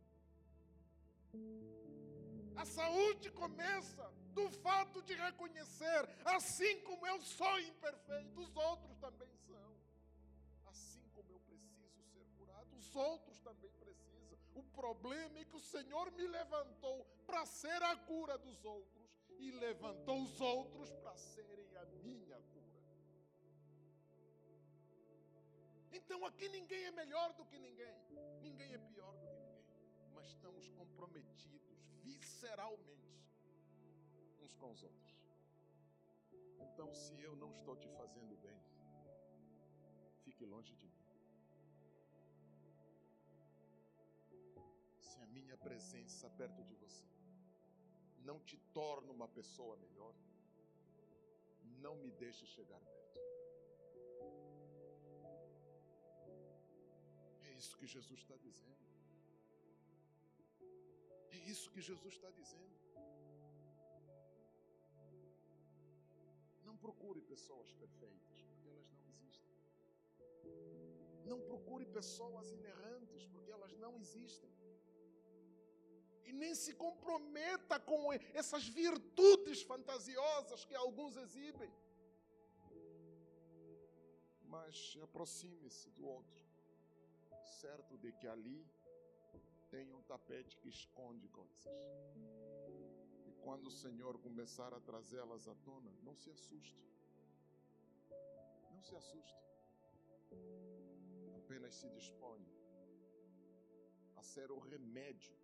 [2.62, 4.04] A saúde começa
[4.34, 9.54] do fato de reconhecer, assim como eu sou imperfeito, os outros também são.
[12.94, 14.38] os outros também precisam.
[14.54, 19.50] O problema é que o Senhor me levantou para ser a cura dos outros e
[19.50, 22.82] levantou os outros para serem a minha cura.
[25.92, 27.94] Então aqui ninguém é melhor do que ninguém,
[28.40, 29.64] ninguém é pior do que ninguém,
[30.12, 33.13] mas estamos comprometidos visceralmente
[34.44, 35.12] uns com os outros.
[36.66, 38.60] Então, se eu não estou te fazendo bem,
[40.24, 41.04] fique longe de mim.
[45.34, 47.06] minha presença perto de você
[48.28, 50.14] não te torna uma pessoa melhor,
[51.84, 53.20] não me deixe chegar perto.
[57.42, 58.84] É isso que Jesus está dizendo.
[61.30, 62.74] É isso que Jesus está dizendo.
[66.84, 69.54] Procure pessoas perfeitas, porque elas não existem.
[71.30, 74.52] Não procure pessoas inerrantes, porque elas não existem
[76.28, 81.70] e nem se comprometa com essas virtudes fantasiosas que alguns exibem.
[84.54, 86.42] Mas aproxime-se do outro,
[87.60, 88.60] certo de que ali
[89.70, 91.64] tem um tapete que esconde coisas.
[93.44, 96.82] Quando o Senhor começar a trazê-las à tona, não se assuste.
[98.72, 99.44] Não se assuste.
[101.36, 102.54] Apenas se disponha
[104.16, 105.36] a ser o remédio,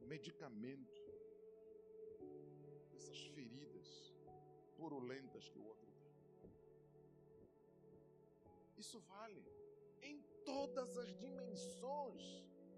[0.00, 1.12] o medicamento
[2.92, 4.14] dessas feridas
[4.76, 5.92] purulentas que o outro
[6.40, 6.54] tem.
[8.76, 9.44] Isso vale
[10.02, 12.22] em todas as dimensões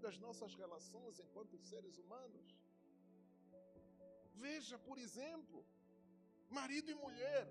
[0.01, 2.58] das nossas relações enquanto seres humanos.
[4.45, 5.65] Veja, por exemplo,
[6.49, 7.43] marido e mulher.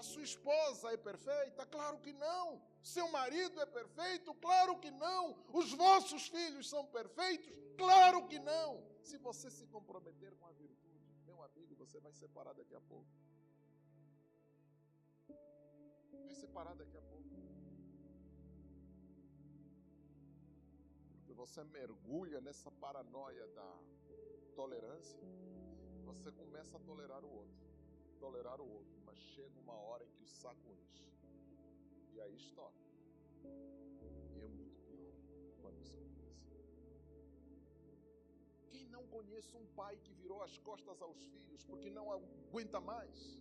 [0.00, 1.66] A sua esposa é perfeita?
[1.66, 2.62] Claro que não.
[2.82, 4.34] Seu marido é perfeito?
[4.46, 5.24] Claro que não.
[5.52, 7.52] Os vossos filhos são perfeitos?
[7.76, 8.70] Claro que não.
[9.02, 13.10] Se você se comprometer com a virtude, meu amigo, você vai separar daqui a pouco.
[16.24, 17.28] Vai separar daqui a pouco.
[21.12, 23.70] Porque você mergulha nessa paranoia da
[24.54, 25.20] tolerância
[26.12, 27.66] você começa a tolerar o outro,
[28.18, 31.06] tolerar o outro, mas chega uma hora em que o saco enche.
[32.12, 32.74] E aí estoura.
[34.34, 35.14] E é muito pior
[35.60, 36.58] quando isso acontece.
[38.72, 43.40] Quem não conhece um pai que virou as costas aos filhos porque não aguenta mais?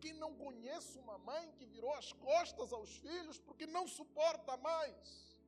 [0.00, 5.38] Quem não conhece uma mãe que virou as costas aos filhos porque não suporta mais?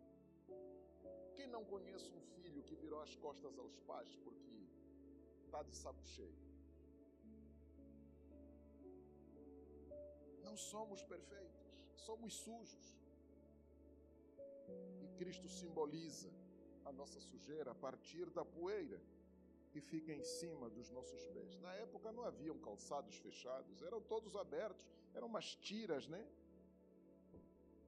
[1.36, 4.51] Quem não conhece um filho que virou as costas aos pais porque
[5.52, 6.34] está de saco cheio.
[10.42, 11.60] Não somos perfeitos,
[11.94, 12.86] somos sujos.
[15.02, 16.30] E Cristo simboliza
[16.86, 18.98] a nossa sujeira a partir da poeira
[19.70, 21.58] que fica em cima dos nossos pés.
[21.60, 26.26] Na época não haviam calçados fechados, eram todos abertos, eram umas tiras, né?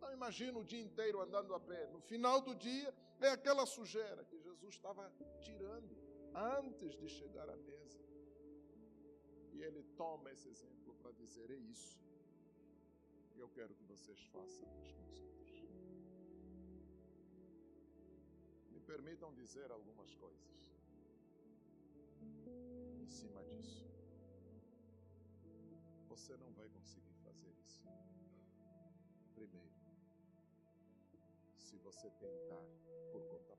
[0.02, 1.86] Não imagina o dia inteiro andando a pé.
[1.86, 5.10] No final do dia é aquela sujeira que Jesus estava
[5.40, 6.03] tirando
[6.34, 8.02] antes de chegar à mesa.
[9.52, 11.98] E ele toma esse exemplo para dizer: é isso.
[13.34, 15.64] E eu quero que vocês façam os outros.
[18.70, 20.74] Me permitam dizer algumas coisas
[23.00, 23.86] em cima disso.
[26.08, 27.82] Você não vai conseguir fazer isso.
[29.34, 29.74] Primeiro,
[31.58, 32.64] se você tentar
[33.12, 33.56] por conta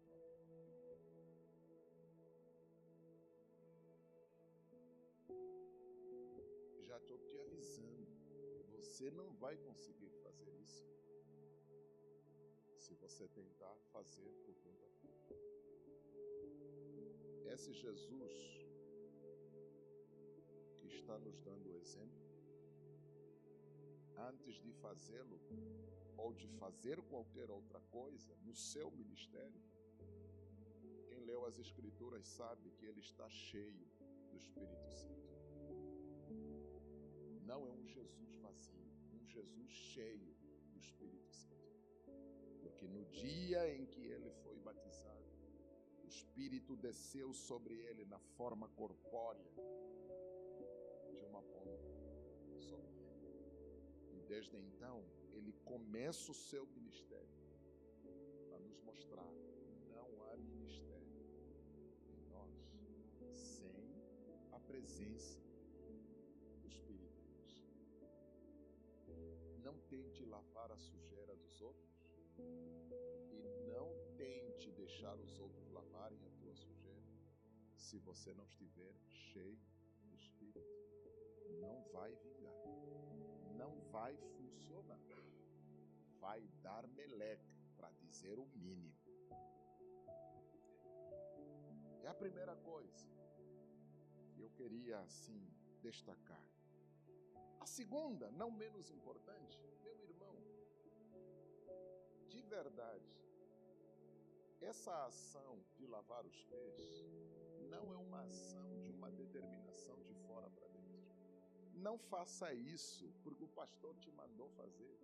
[7.16, 8.08] estou te avisando.
[8.76, 10.86] Você não vai conseguir fazer isso
[12.78, 15.40] se você tentar fazer por conta própria.
[17.54, 18.36] Esse Jesus
[20.80, 22.26] que está nos dando o exemplo,
[24.18, 25.40] antes de fazê-lo
[26.18, 29.62] ou de fazer qualquer outra coisa no seu ministério,
[31.08, 33.88] quem leu as Escrituras sabe que ele está cheio
[34.32, 35.26] do Espírito Santo.
[37.46, 40.36] Não é um Jesus vazio, um Jesus cheio
[40.72, 41.76] do Espírito Santo.
[42.60, 45.24] Porque no dia em que ele foi batizado,
[46.04, 49.52] o Espírito desceu sobre ele na forma corpórea
[51.08, 51.96] de uma pomba
[52.58, 54.18] sobre ele.
[54.18, 57.30] E desde então, ele começa o seu ministério
[58.50, 61.24] para nos mostrar que não há ministério
[62.10, 62.56] em nós
[63.34, 64.02] sem
[64.52, 65.45] a presença
[69.96, 71.90] tente lavar a sujeira dos outros
[73.32, 77.02] e não tente deixar os outros lavarem a tua sujeira
[77.76, 79.58] se você não estiver cheio
[80.04, 80.76] do Espírito.
[81.62, 82.52] Não vai vingar,
[83.56, 85.00] não vai funcionar,
[86.20, 88.96] vai dar meleca, para dizer o mínimo.
[92.04, 93.08] É a primeira coisa
[94.34, 95.48] que eu queria assim
[95.82, 96.50] destacar.
[97.60, 99.60] A segunda, não menos importante,
[102.46, 103.12] verdade,
[104.62, 107.06] essa ação de lavar os pés
[107.74, 111.16] não é uma ação de uma determinação de fora para dentro.
[111.74, 114.98] Não faça isso porque o pastor te mandou fazer.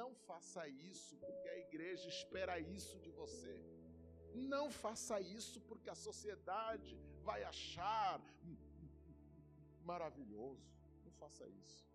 [0.00, 3.56] Não faça isso porque a igreja espera isso de você.
[4.34, 8.20] Não faça isso porque a sociedade vai achar
[9.84, 10.66] maravilhoso.
[11.04, 11.86] Não faça isso.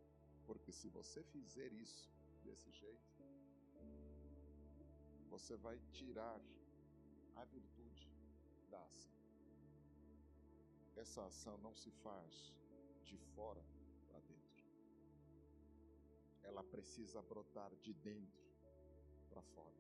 [0.45, 2.09] Porque se você fizer isso
[2.43, 3.06] desse jeito,
[5.27, 6.39] você vai tirar
[7.35, 8.09] a virtude
[8.69, 9.17] da ação.
[10.95, 12.53] Essa ação não se faz
[13.03, 13.63] de fora
[14.07, 14.65] para dentro.
[16.43, 18.43] Ela precisa brotar de dentro
[19.29, 19.77] para fora.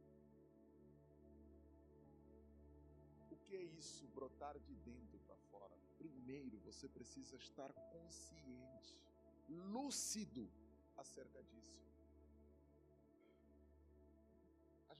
[3.31, 5.77] O que é isso, brotar de dentro para fora?
[5.97, 8.95] primeiro você precisa estar consciente,
[9.49, 10.49] lúcido
[10.95, 11.81] acerca disso.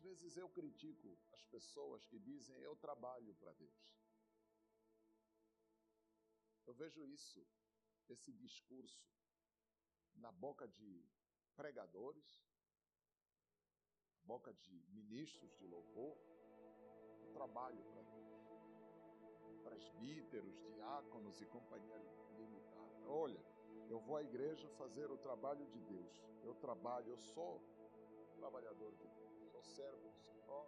[0.08, 3.86] Vezes eu critico as pessoas que dizem eu trabalho para Deus.
[6.66, 7.42] Eu vejo isso,
[8.10, 9.06] esse discurso,
[10.16, 10.92] na boca de
[11.56, 12.28] pregadores,
[14.24, 16.18] boca de ministros de louvor,
[17.22, 18.36] eu trabalho para Deus.
[19.64, 21.98] Presbíteros, diáconos e companhia
[22.38, 23.10] limitada.
[23.10, 23.42] Olha,
[23.90, 26.14] eu vou à igreja fazer o trabalho de Deus.
[26.44, 27.62] Eu trabalho, eu sou
[28.36, 29.27] trabalhador de Deus,
[29.68, 30.66] servo do Senhor.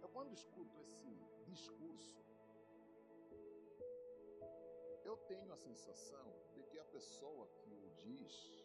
[0.00, 1.12] Eu quando escuto esse
[1.44, 2.24] discurso,
[5.04, 8.62] eu tenho a sensação de que a pessoa que o diz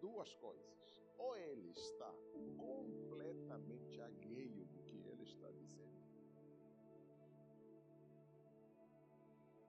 [0.00, 1.02] duas coisas.
[1.16, 2.12] Ou ele está
[2.56, 6.04] completamente alheio do que ele está dizendo,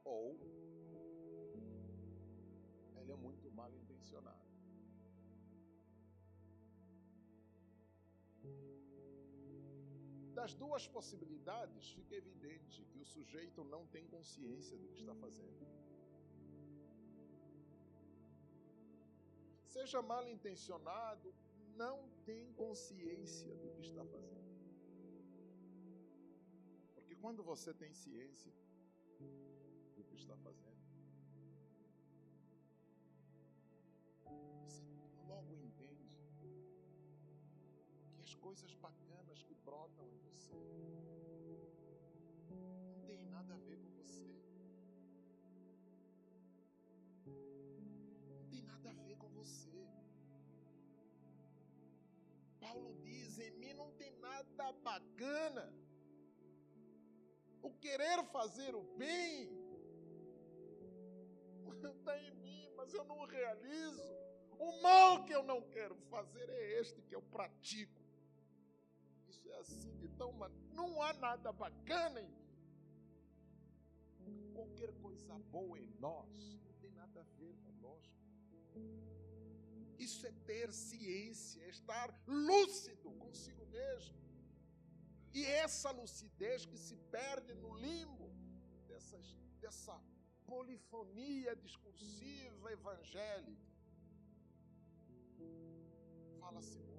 [0.04, 0.38] ou
[3.60, 4.46] mal intencionado.
[10.40, 15.66] Das duas possibilidades, fica evidente que o sujeito não tem consciência do que está fazendo.
[19.76, 21.28] seja mal intencionado,
[21.76, 24.52] não tem consciência do que está fazendo.
[26.96, 28.54] Porque quando você tem ciência
[29.96, 30.75] do que está fazendo,
[38.26, 40.54] as coisas bacanas que brotam em você
[42.50, 43.96] não tem nada a ver com
[52.60, 55.72] Paulo diz: em mim não tem nada bacana.
[57.62, 59.50] O querer fazer o bem
[61.98, 64.04] está em mim, mas eu não realizo.
[64.58, 68.05] O mal que eu não quero fazer é este que eu pratico.
[69.50, 70.32] É assim de tão.
[70.74, 72.46] Não há nada bacana em mim.
[74.54, 78.16] Qualquer coisa boa em nós não tem nada a ver conosco.
[79.98, 84.16] Isso é ter ciência, é estar lúcido consigo mesmo.
[85.34, 88.30] E essa lucidez que se perde no limbo
[88.88, 90.00] dessas, dessa
[90.46, 93.66] polifonia discursiva evangélica.
[96.40, 96.95] Fala-se muito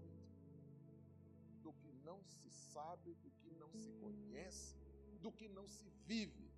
[2.09, 4.77] não se sabe, do que não se conhece,
[5.25, 6.49] do que não se vive.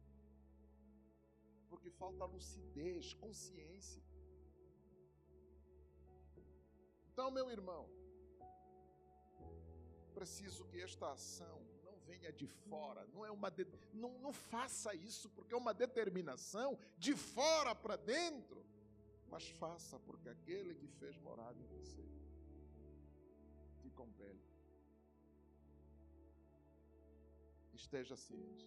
[1.70, 4.03] Porque falta lucidez, consciência.
[7.11, 7.82] Então, meu irmão,
[10.18, 13.66] preciso que esta ação não venha de fora, não é uma de...
[13.92, 18.64] não, não faça isso porque é uma determinação de fora para dentro,
[19.28, 22.05] mas faça porque aquele que fez morada em você
[23.80, 24.47] te compele.
[27.89, 28.66] Esteja ciente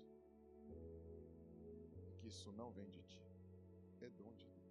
[2.17, 3.22] que isso não vem de ti,
[4.01, 4.61] é dom de Deus.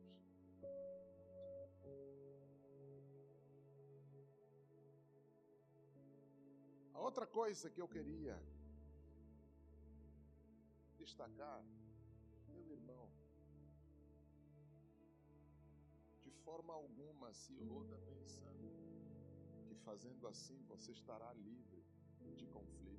[7.11, 8.37] outra coisa que eu queria
[10.97, 11.63] destacar,
[12.49, 13.09] meu irmão,
[16.25, 18.69] de forma alguma se iluda pensando
[19.67, 21.85] que fazendo assim você estará livre
[22.37, 22.90] de conflitos,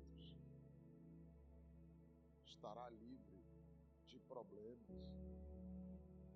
[2.62, 3.44] estará livre
[4.06, 4.86] de problemas,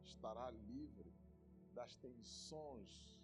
[0.02, 1.14] estará livre
[1.72, 3.16] das tensões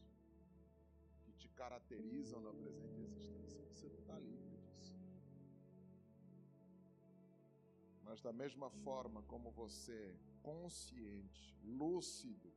[1.37, 4.97] te caracterizam na presente existência, você não está livre disso.
[8.05, 12.55] Mas da mesma forma como você, consciente, lúcido,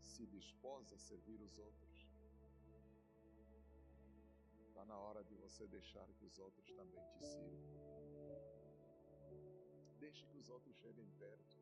[0.00, 2.08] se dispôs a servir os outros,
[4.68, 7.95] está na hora de você deixar que os outros também te sirvam.
[10.06, 11.56] Deixe que os outros cheguem perto.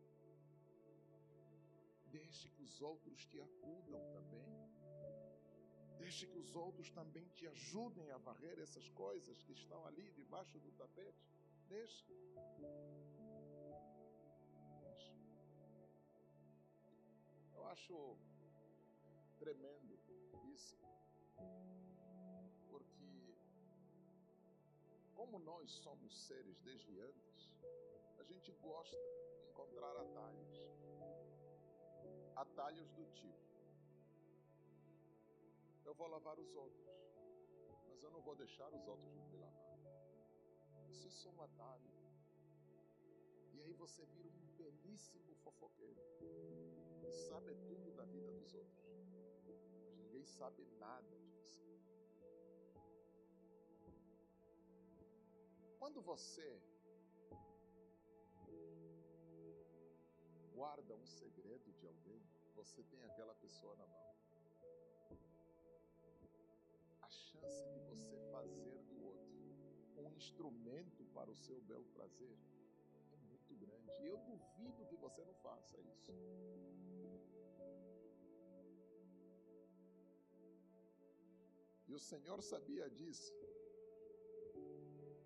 [2.16, 4.51] Deixe que os outros te acudam também.
[5.97, 10.59] Deixe que os outros também te ajudem a varrer essas coisas que estão ali debaixo
[10.59, 11.26] do tapete.
[11.68, 12.12] Deixe.
[14.82, 15.12] Deixe.
[17.55, 18.18] Eu acho
[19.38, 19.99] tremendo
[20.55, 20.76] isso.
[22.68, 23.38] Porque,
[25.14, 27.24] como nós somos seres desviantes,
[28.24, 30.54] a gente gosta de encontrar atalhos.
[32.36, 33.44] Atalhos do tipo
[35.84, 36.88] eu vou lavar os outros,
[37.88, 39.78] mas eu não vou deixar os outros me lavar.
[40.88, 41.90] Isso é só um atalho.
[43.52, 46.02] E aí você vira um belíssimo fofoqueiro.
[47.06, 48.88] E sabe tudo da vida dos outros.
[49.44, 51.62] Mas ninguém sabe nada de você.
[55.78, 56.60] Quando você
[60.55, 62.22] guarda um segredo de alguém,
[62.55, 64.14] você tem aquela pessoa na mão.
[67.02, 69.34] A chance de você fazer do outro
[69.96, 72.36] um instrumento para o seu belo prazer
[73.12, 73.90] é muito grande.
[74.00, 76.12] E eu duvido que você não faça isso.
[81.88, 83.34] E o Senhor sabia disso.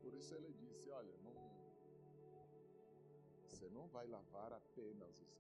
[0.01, 1.48] Por isso ele disse: Olha, não,
[3.59, 5.39] você não vai lavar apenas os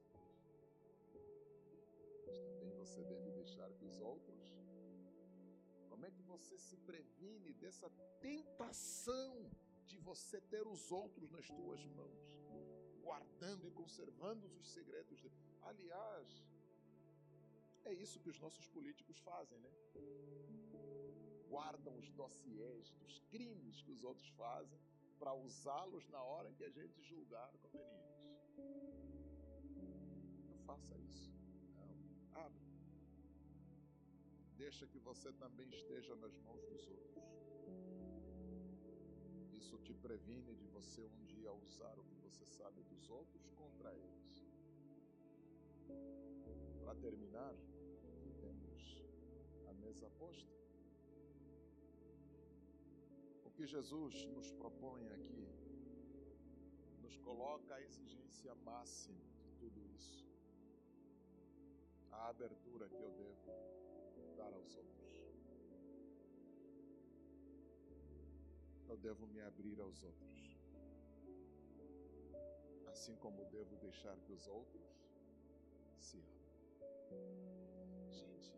[2.26, 4.42] mas também você deve deixar que os outros.
[5.88, 7.88] Como é que você se previne dessa
[8.20, 9.48] tentação
[9.86, 12.38] de você ter os outros nas tuas mãos,
[13.00, 15.34] guardando e conservando os segredos dele?
[15.62, 16.44] Aliás,
[17.84, 19.72] é isso que os nossos políticos fazem, né?
[21.48, 24.78] Guardam os dossiês dos crimes que os outros fazem
[25.18, 28.07] para usá-los na hora que a gente julgar conveniente.
[30.48, 31.32] Não faça isso.
[31.76, 32.40] Não.
[32.44, 32.66] Abre.
[34.56, 37.24] Deixa que você também esteja nas mãos dos outros.
[39.52, 43.94] Isso te previne de você um dia usar o que você sabe dos outros contra
[43.94, 44.46] eles.
[46.82, 47.54] Para terminar,
[48.40, 49.02] temos
[49.66, 50.56] a mesa posta.
[53.44, 55.57] O que Jesus nos propõe aqui
[57.08, 60.26] nos coloca a exigência máxima de tudo isso.
[62.12, 63.50] A abertura que eu devo
[64.36, 65.08] dar aos outros.
[68.88, 70.58] Eu devo me abrir aos outros.
[72.88, 74.86] Assim como devo deixar que os outros
[75.98, 76.52] se abram.
[78.10, 78.52] Gente,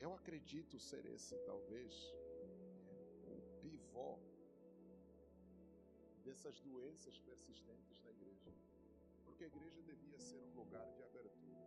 [0.00, 1.92] eu acredito ser esse, talvez,
[3.28, 4.18] é, o pivô
[6.28, 8.52] dessas doenças persistentes na igreja.
[9.24, 11.58] Porque a igreja devia ser um lugar de abertura.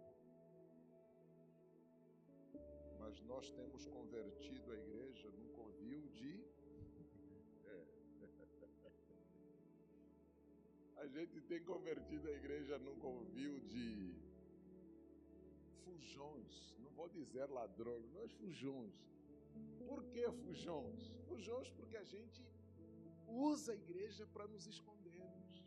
[2.99, 6.33] Mas nós temos convertido a igreja num covil de.
[7.65, 7.83] É.
[10.97, 14.13] A gente tem convertido a igreja num covil de
[15.83, 18.93] fujões, não vou dizer ladrões, mas fujões.
[19.87, 21.11] Por que fujões?
[21.27, 22.41] Fujões porque a gente
[23.31, 25.63] usa a igreja para nos escondermos.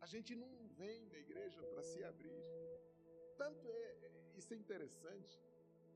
[0.00, 2.42] A gente não vem na igreja para se abrir.
[3.36, 5.38] Tanto é, isso é interessante,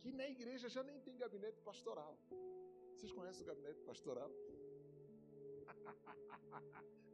[0.00, 2.18] que na igreja já nem tem gabinete pastoral.
[2.94, 4.30] Vocês conhecem o gabinete pastoral?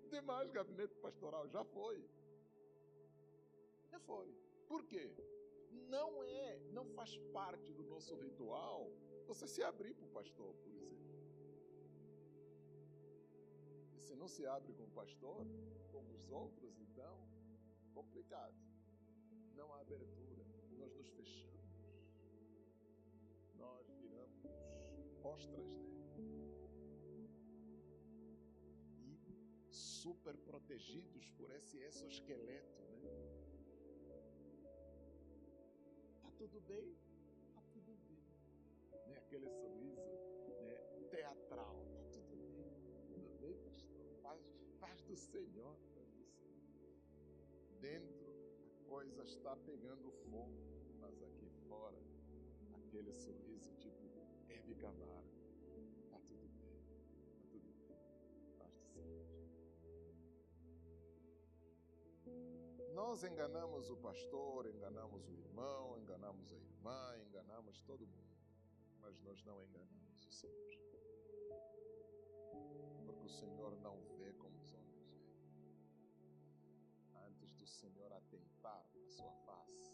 [0.02, 2.04] Não tem mais gabinete pastoral, já foi.
[3.90, 4.34] Já foi.
[4.66, 5.14] Por quê?
[5.88, 8.90] Não é, não faz parte do nosso ritual
[9.26, 11.05] você se abrir para o pastor, por exemplo.
[14.16, 15.46] Não se abre com o pastor,
[15.92, 17.16] com os outros, então,
[17.94, 18.54] complicado.
[19.54, 20.44] Não há abertura.
[20.78, 21.56] Nós nos fechamos.
[23.54, 24.44] Nós viramos
[25.22, 25.68] ostras
[26.16, 26.50] dele.
[28.98, 29.18] E
[29.70, 33.36] super protegidos por esse exoesqueleto, né?
[36.36, 36.94] tudo bem?
[37.54, 38.22] Tá tudo bem.
[39.06, 39.16] Né?
[39.16, 40.10] Aquele sorriso
[40.62, 40.76] né?
[41.10, 41.95] teatral.
[45.16, 46.06] Senhor, Senhor.
[47.80, 48.26] Dentro
[48.70, 50.56] a coisa está pegando fogo,
[51.00, 51.98] mas aqui fora,
[52.74, 54.10] aquele sorriso tipo
[54.48, 55.36] Hebe Camargo.
[56.10, 56.80] Tá tudo bem,
[57.32, 57.98] tá tudo bem.
[58.58, 59.26] Paz do Senhor.
[62.94, 68.36] Nós enganamos o pastor, enganamos o irmão, enganamos a irmã, enganamos todo mundo,
[69.00, 70.56] mas nós não enganamos o Senhor.
[73.04, 74.60] Porque o Senhor não vê como
[77.76, 79.92] Senhor atentar na sua face,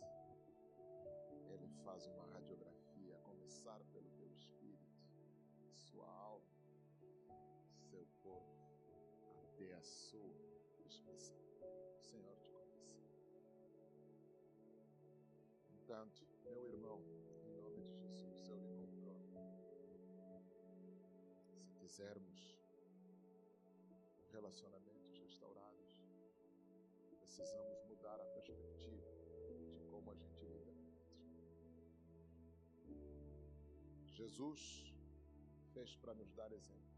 [1.50, 5.02] Ele faz uma radiografia, a começar pelo teu espírito,
[5.72, 6.46] sua alma,
[7.90, 8.54] seu corpo,
[9.42, 10.32] até a sua
[10.86, 11.42] expressão.
[11.98, 12.36] O Senhor
[12.86, 13.02] te
[15.66, 17.02] Portanto, meu irmão,
[17.44, 19.12] em nome de Jesus, eu lhe convido.
[21.58, 22.56] Se quisermos
[24.30, 24.81] relacionamentos restaurados,
[27.32, 29.08] precisamos mudar a perspectiva
[29.72, 30.92] de como a gente lida com.
[34.06, 34.92] Jesus
[35.72, 36.92] fez para nos dar exemplo.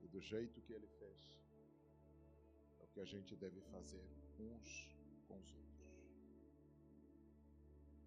[0.00, 1.40] E do jeito que ele fez,
[2.80, 4.04] é o que a gente deve fazer
[4.40, 4.92] uns
[5.28, 5.86] com os outros.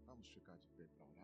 [0.05, 1.18] Vamos ficar de pé para orar?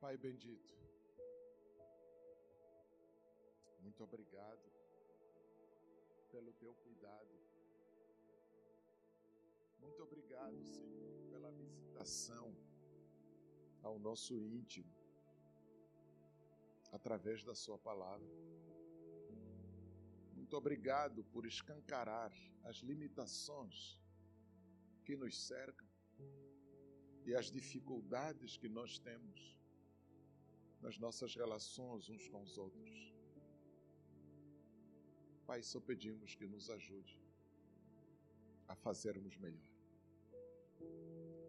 [0.00, 0.74] Pai bendito,
[3.82, 4.72] muito obrigado
[6.30, 7.28] pelo teu cuidado.
[9.78, 12.56] Muito obrigado, Senhor, pela visitação
[13.82, 14.90] ao nosso íntimo
[16.92, 18.26] através da Sua palavra.
[20.32, 22.32] Muito obrigado por escancarar
[22.64, 24.00] as limitações
[25.04, 25.88] que nos cercam
[27.26, 29.59] e as dificuldades que nós temos
[30.80, 33.14] nas nossas relações uns com os outros.
[35.46, 37.20] Pai, só pedimos que nos ajude
[38.68, 39.70] a fazermos melhor.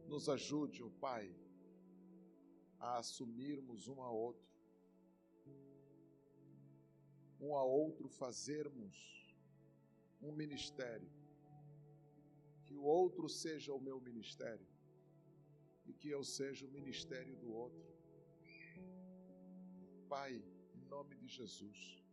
[0.07, 1.33] Nos ajude, ó oh Pai,
[2.79, 4.49] a assumirmos um a outro,
[7.39, 8.95] um a outro fazermos
[10.21, 11.09] um ministério,
[12.65, 14.67] que o outro seja o meu ministério
[15.85, 17.91] e que eu seja o ministério do outro
[20.13, 20.43] Pai,
[20.75, 22.03] em nome de Jesus,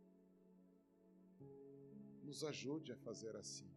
[2.23, 3.69] nos ajude a fazer assim.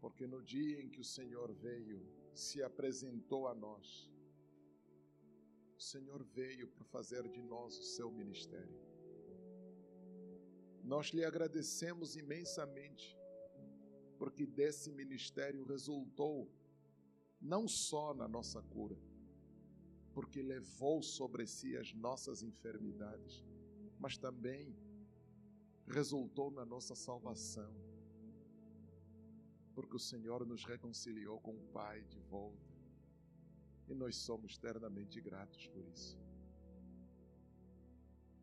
[0.00, 2.00] Porque no dia em que o Senhor veio,
[2.34, 4.10] se apresentou a nós,
[5.76, 8.80] o Senhor veio para fazer de nós o seu ministério.
[10.82, 13.14] Nós lhe agradecemos imensamente,
[14.18, 16.50] porque desse ministério resultou
[17.38, 18.96] não só na nossa cura,
[20.12, 23.44] porque levou sobre si as nossas enfermidades,
[23.98, 24.76] mas também
[25.86, 27.72] resultou na nossa salvação,
[29.74, 32.70] porque o Senhor nos reconciliou com o Pai de volta
[33.88, 36.18] e nós somos eternamente gratos por isso.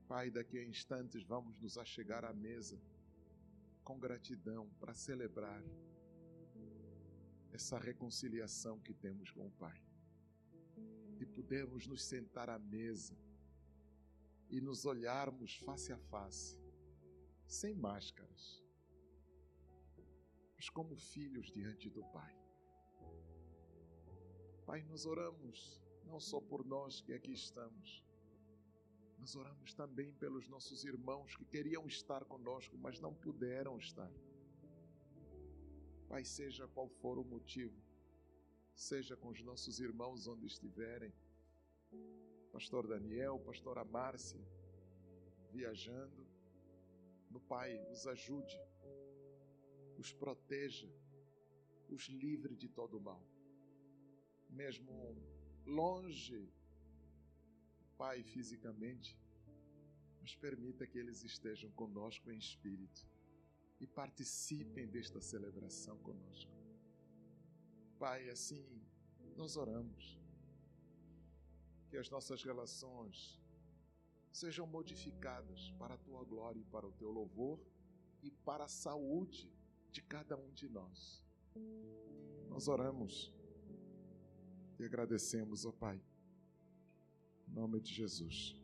[0.07, 2.81] Pai, daqui a instantes vamos nos achegar à mesa
[3.83, 5.63] com gratidão para celebrar
[7.51, 9.88] essa reconciliação que temos com o Pai
[11.19, 13.13] de podermos nos sentar à mesa
[14.49, 16.57] e nos olharmos face a face,
[17.45, 18.63] sem máscaras,
[20.55, 22.33] mas como filhos diante do Pai.
[24.65, 28.01] Pai, nós oramos não só por nós que aqui estamos,
[29.17, 34.09] nós oramos também pelos nossos irmãos que queriam estar conosco, mas não puderam estar.
[36.07, 37.77] Pai, seja qual for o motivo,
[38.79, 41.13] seja com os nossos irmãos onde estiverem.
[42.49, 44.39] Pastor Daniel, pastora Márcia,
[45.51, 46.25] viajando.
[47.29, 48.57] No Pai, os ajude,
[49.97, 50.89] os proteja,
[51.89, 53.21] os livre de todo mal.
[54.49, 54.93] Mesmo
[55.65, 56.49] longe,
[57.97, 59.19] Pai, fisicamente,
[60.21, 63.05] mas permita que eles estejam conosco em espírito
[63.79, 66.58] e participem desta celebração conosco.
[67.99, 68.65] Pai, assim
[69.35, 70.17] nós oramos.
[71.89, 73.39] Que as nossas relações
[74.31, 77.59] sejam modificadas para a tua glória e para o teu louvor
[78.21, 79.51] e para a saúde
[79.91, 81.23] de cada um de nós.
[82.47, 83.33] Nós oramos
[84.79, 86.01] e agradecemos, ó Pai,
[87.47, 88.55] em nome de Jesus.